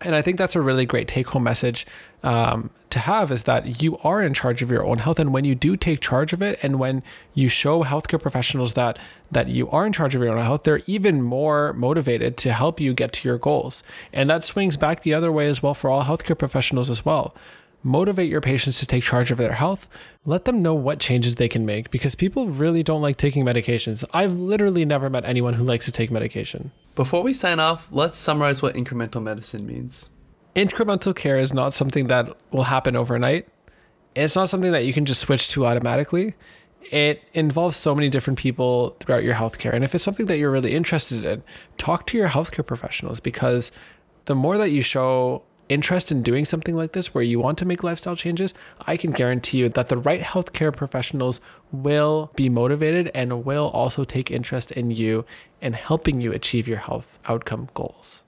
And 0.00 0.14
I 0.14 0.22
think 0.22 0.38
that's 0.38 0.54
a 0.54 0.60
really 0.60 0.86
great 0.86 1.08
take 1.08 1.26
home 1.28 1.42
message 1.42 1.84
um, 2.22 2.70
to 2.90 3.00
have 3.00 3.32
is 3.32 3.44
that 3.44 3.82
you 3.82 3.98
are 3.98 4.22
in 4.22 4.32
charge 4.32 4.62
of 4.62 4.70
your 4.70 4.84
own 4.84 4.98
health. 4.98 5.18
And 5.18 5.32
when 5.32 5.44
you 5.44 5.56
do 5.56 5.76
take 5.76 6.00
charge 6.00 6.32
of 6.32 6.40
it, 6.40 6.58
and 6.62 6.78
when 6.78 7.02
you 7.34 7.48
show 7.48 7.82
healthcare 7.82 8.22
professionals 8.22 8.74
that, 8.74 8.96
that 9.32 9.48
you 9.48 9.68
are 9.70 9.84
in 9.84 9.92
charge 9.92 10.14
of 10.14 10.22
your 10.22 10.38
own 10.38 10.44
health, 10.44 10.62
they're 10.62 10.82
even 10.86 11.22
more 11.22 11.72
motivated 11.72 12.36
to 12.38 12.52
help 12.52 12.80
you 12.80 12.94
get 12.94 13.12
to 13.14 13.28
your 13.28 13.38
goals. 13.38 13.82
And 14.12 14.30
that 14.30 14.44
swings 14.44 14.76
back 14.76 15.02
the 15.02 15.14
other 15.14 15.32
way 15.32 15.48
as 15.48 15.64
well 15.64 15.74
for 15.74 15.90
all 15.90 16.04
healthcare 16.04 16.38
professionals 16.38 16.90
as 16.90 17.04
well 17.04 17.34
motivate 17.82 18.30
your 18.30 18.40
patients 18.40 18.78
to 18.80 18.86
take 18.86 19.02
charge 19.02 19.30
of 19.30 19.38
their 19.38 19.52
health. 19.52 19.88
Let 20.24 20.44
them 20.44 20.62
know 20.62 20.74
what 20.74 20.98
changes 20.98 21.36
they 21.36 21.48
can 21.48 21.64
make 21.64 21.90
because 21.90 22.14
people 22.14 22.46
really 22.46 22.82
don't 22.82 23.02
like 23.02 23.16
taking 23.16 23.44
medications. 23.44 24.04
I've 24.12 24.34
literally 24.34 24.84
never 24.84 25.08
met 25.08 25.24
anyone 25.24 25.54
who 25.54 25.64
likes 25.64 25.84
to 25.86 25.92
take 25.92 26.10
medication. 26.10 26.72
Before 26.94 27.22
we 27.22 27.32
sign 27.32 27.60
off, 27.60 27.88
let's 27.92 28.18
summarize 28.18 28.62
what 28.62 28.74
incremental 28.74 29.22
medicine 29.22 29.66
means. 29.66 30.10
Incremental 30.56 31.14
care 31.14 31.38
is 31.38 31.54
not 31.54 31.72
something 31.72 32.08
that 32.08 32.36
will 32.50 32.64
happen 32.64 32.96
overnight. 32.96 33.48
It's 34.16 34.34
not 34.34 34.48
something 34.48 34.72
that 34.72 34.84
you 34.84 34.92
can 34.92 35.04
just 35.04 35.20
switch 35.20 35.48
to 35.50 35.64
automatically. 35.66 36.34
It 36.90 37.22
involves 37.34 37.76
so 37.76 37.94
many 37.94 38.08
different 38.08 38.38
people 38.38 38.96
throughout 38.98 39.22
your 39.22 39.34
healthcare. 39.34 39.72
And 39.72 39.84
if 39.84 39.94
it's 39.94 40.02
something 40.02 40.26
that 40.26 40.38
you're 40.38 40.50
really 40.50 40.74
interested 40.74 41.24
in, 41.24 41.44
talk 41.76 42.06
to 42.08 42.18
your 42.18 42.28
healthcare 42.28 42.66
professionals 42.66 43.20
because 43.20 43.70
the 44.24 44.34
more 44.34 44.58
that 44.58 44.72
you 44.72 44.82
show 44.82 45.42
interest 45.68 46.10
in 46.10 46.22
doing 46.22 46.44
something 46.44 46.74
like 46.74 46.92
this 46.92 47.14
where 47.14 47.24
you 47.24 47.38
want 47.38 47.58
to 47.58 47.64
make 47.64 47.82
lifestyle 47.82 48.16
changes, 48.16 48.54
I 48.86 48.96
can 48.96 49.10
guarantee 49.10 49.58
you 49.58 49.68
that 49.70 49.88
the 49.88 49.96
right 49.96 50.20
healthcare 50.20 50.74
professionals 50.74 51.40
will 51.72 52.30
be 52.34 52.48
motivated 52.48 53.10
and 53.14 53.44
will 53.44 53.68
also 53.68 54.04
take 54.04 54.30
interest 54.30 54.70
in 54.72 54.90
you 54.90 55.24
and 55.60 55.74
helping 55.74 56.20
you 56.20 56.32
achieve 56.32 56.68
your 56.68 56.78
health 56.78 57.18
outcome 57.26 57.68
goals. 57.74 58.22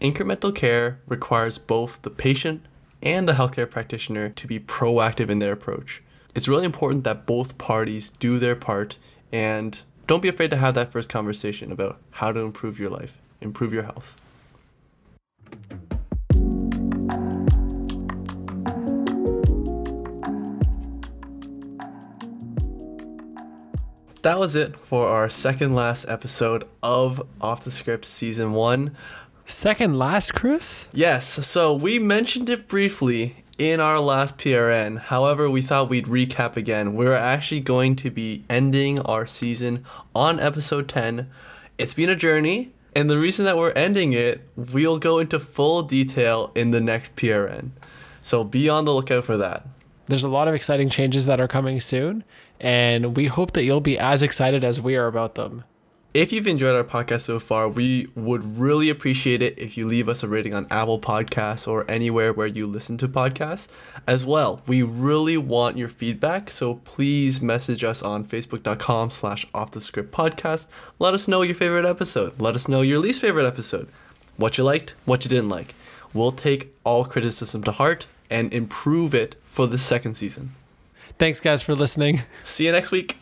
Incremental 0.00 0.54
care 0.54 1.00
requires 1.06 1.58
both 1.58 2.02
the 2.02 2.10
patient 2.10 2.66
and 3.02 3.28
the 3.28 3.34
healthcare 3.34 3.70
practitioner 3.70 4.28
to 4.30 4.46
be 4.46 4.58
proactive 4.58 5.28
in 5.28 5.38
their 5.38 5.52
approach. 5.52 6.02
It's 6.34 6.48
really 6.48 6.64
important 6.64 7.04
that 7.04 7.26
both 7.26 7.58
parties 7.58 8.10
do 8.10 8.38
their 8.38 8.56
part 8.56 8.96
and 9.32 9.80
don't 10.06 10.20
be 10.20 10.28
afraid 10.28 10.50
to 10.50 10.56
have 10.56 10.74
that 10.74 10.92
first 10.92 11.08
conversation 11.08 11.72
about 11.72 12.00
how 12.10 12.32
to 12.32 12.40
improve 12.40 12.78
your 12.78 12.90
life, 12.90 13.18
improve 13.40 13.72
your 13.72 13.84
health. 13.84 14.20
That 24.24 24.38
was 24.38 24.56
it 24.56 24.74
for 24.78 25.06
our 25.08 25.28
second 25.28 25.74
last 25.74 26.06
episode 26.08 26.64
of 26.82 27.28
Off 27.42 27.62
the 27.62 27.70
Script 27.70 28.06
Season 28.06 28.54
1. 28.54 28.96
Second 29.44 29.98
last, 29.98 30.34
Chris? 30.34 30.88
Yes, 30.94 31.46
so 31.46 31.74
we 31.74 31.98
mentioned 31.98 32.48
it 32.48 32.66
briefly 32.66 33.44
in 33.58 33.80
our 33.80 34.00
last 34.00 34.38
PRN. 34.38 34.98
However, 34.98 35.50
we 35.50 35.60
thought 35.60 35.90
we'd 35.90 36.06
recap 36.06 36.56
again. 36.56 36.94
We're 36.94 37.12
actually 37.12 37.60
going 37.60 37.96
to 37.96 38.10
be 38.10 38.44
ending 38.48 38.98
our 39.00 39.26
season 39.26 39.84
on 40.14 40.40
episode 40.40 40.88
10. 40.88 41.30
It's 41.76 41.92
been 41.92 42.08
a 42.08 42.16
journey, 42.16 42.72
and 42.96 43.10
the 43.10 43.18
reason 43.18 43.44
that 43.44 43.58
we're 43.58 43.72
ending 43.72 44.14
it, 44.14 44.48
we'll 44.56 44.98
go 44.98 45.18
into 45.18 45.38
full 45.38 45.82
detail 45.82 46.50
in 46.54 46.70
the 46.70 46.80
next 46.80 47.14
PRN. 47.14 47.72
So 48.22 48.42
be 48.42 48.70
on 48.70 48.86
the 48.86 48.94
lookout 48.94 49.24
for 49.24 49.36
that. 49.36 49.66
There's 50.06 50.24
a 50.24 50.28
lot 50.30 50.48
of 50.48 50.54
exciting 50.54 50.88
changes 50.88 51.26
that 51.26 51.40
are 51.40 51.48
coming 51.48 51.80
soon, 51.80 52.24
and 52.60 53.16
we 53.16 53.26
hope 53.26 53.52
that 53.52 53.64
you'll 53.64 53.80
be 53.80 53.98
as 53.98 54.22
excited 54.22 54.64
as 54.64 54.80
we 54.80 54.96
are 54.96 55.06
about 55.06 55.34
them. 55.34 55.64
If 56.14 56.30
you've 56.32 56.46
enjoyed 56.46 56.76
our 56.76 56.84
podcast 56.84 57.22
so 57.22 57.40
far, 57.40 57.68
we 57.68 58.06
would 58.14 58.56
really 58.56 58.88
appreciate 58.88 59.42
it 59.42 59.58
if 59.58 59.76
you 59.76 59.84
leave 59.84 60.08
us 60.08 60.22
a 60.22 60.28
rating 60.28 60.54
on 60.54 60.68
Apple 60.70 61.00
Podcasts 61.00 61.66
or 61.66 61.84
anywhere 61.90 62.32
where 62.32 62.46
you 62.46 62.66
listen 62.66 62.96
to 62.98 63.08
podcasts. 63.08 63.66
As 64.06 64.24
well, 64.24 64.62
we 64.68 64.80
really 64.80 65.36
want 65.36 65.76
your 65.76 65.88
feedback, 65.88 66.52
so 66.52 66.76
please 66.84 67.42
message 67.42 67.82
us 67.82 68.00
on 68.00 68.24
facebook.com 68.24 69.10
slash 69.10 69.44
off 69.52 69.72
the 69.72 69.80
script 69.80 70.12
podcast. 70.12 70.68
Let 71.00 71.14
us 71.14 71.26
know 71.26 71.42
your 71.42 71.56
favorite 71.56 71.84
episode. 71.84 72.40
Let 72.40 72.54
us 72.54 72.68
know 72.68 72.82
your 72.82 73.00
least 73.00 73.20
favorite 73.20 73.48
episode. 73.48 73.88
What 74.36 74.56
you 74.56 74.62
liked, 74.62 74.94
what 75.04 75.24
you 75.24 75.28
didn't 75.28 75.48
like. 75.48 75.74
We'll 76.12 76.30
take 76.30 76.76
all 76.84 77.04
criticism 77.04 77.64
to 77.64 77.72
heart 77.72 78.06
and 78.30 78.54
improve 78.54 79.16
it 79.16 79.34
for 79.44 79.66
the 79.66 79.78
second 79.78 80.14
season. 80.14 80.54
Thanks, 81.16 81.40
guys, 81.40 81.62
for 81.62 81.74
listening. 81.74 82.22
See 82.44 82.66
you 82.66 82.72
next 82.72 82.90
week. 82.90 83.18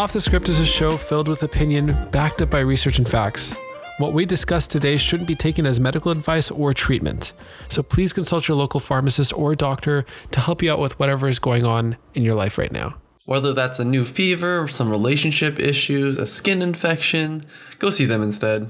Off 0.00 0.14
the 0.14 0.20
Script 0.20 0.48
is 0.48 0.60
a 0.60 0.64
show 0.64 0.92
filled 0.92 1.28
with 1.28 1.42
opinion, 1.42 2.08
backed 2.10 2.40
up 2.40 2.48
by 2.48 2.60
research 2.60 2.96
and 2.96 3.06
facts. 3.06 3.54
What 3.98 4.14
we 4.14 4.24
discuss 4.24 4.66
today 4.66 4.96
shouldn't 4.96 5.28
be 5.28 5.34
taken 5.34 5.66
as 5.66 5.78
medical 5.78 6.10
advice 6.10 6.50
or 6.50 6.72
treatment, 6.72 7.34
so 7.68 7.82
please 7.82 8.14
consult 8.14 8.48
your 8.48 8.56
local 8.56 8.80
pharmacist 8.80 9.36
or 9.36 9.54
doctor 9.54 10.06
to 10.30 10.40
help 10.40 10.62
you 10.62 10.72
out 10.72 10.78
with 10.78 10.98
whatever 10.98 11.28
is 11.28 11.38
going 11.38 11.66
on 11.66 11.98
in 12.14 12.22
your 12.22 12.34
life 12.34 12.56
right 12.56 12.72
now. 12.72 12.94
Whether 13.30 13.52
that's 13.52 13.78
a 13.78 13.84
new 13.84 14.04
fever, 14.04 14.66
some 14.66 14.90
relationship 14.90 15.60
issues, 15.60 16.18
a 16.18 16.26
skin 16.26 16.60
infection, 16.60 17.44
go 17.78 17.88
see 17.88 18.04
them 18.04 18.24
instead. 18.24 18.68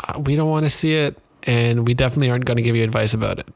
Uh, 0.00 0.20
we 0.20 0.34
don't 0.34 0.48
want 0.48 0.64
to 0.64 0.70
see 0.70 0.94
it, 0.94 1.18
and 1.42 1.86
we 1.86 1.92
definitely 1.92 2.30
aren't 2.30 2.46
going 2.46 2.56
to 2.56 2.62
give 2.62 2.74
you 2.74 2.82
advice 2.82 3.12
about 3.12 3.38
it. 3.38 3.46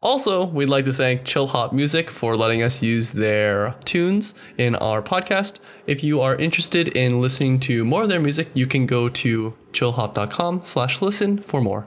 Also, 0.00 0.46
we'd 0.46 0.70
like 0.70 0.86
to 0.86 0.94
thank 0.94 1.24
Chillhop 1.24 1.74
Music 1.74 2.08
for 2.08 2.34
letting 2.36 2.62
us 2.62 2.82
use 2.82 3.12
their 3.12 3.74
tunes 3.84 4.32
in 4.56 4.76
our 4.76 5.02
podcast. 5.02 5.60
If 5.86 6.02
you 6.02 6.22
are 6.22 6.34
interested 6.36 6.88
in 6.88 7.20
listening 7.20 7.60
to 7.68 7.84
more 7.84 8.04
of 8.04 8.08
their 8.08 8.18
music, 8.18 8.48
you 8.54 8.66
can 8.66 8.86
go 8.86 9.10
to 9.10 9.52
chillhop.com 9.72 10.62
slash 10.64 11.02
listen 11.02 11.36
for 11.36 11.60
more. 11.60 11.86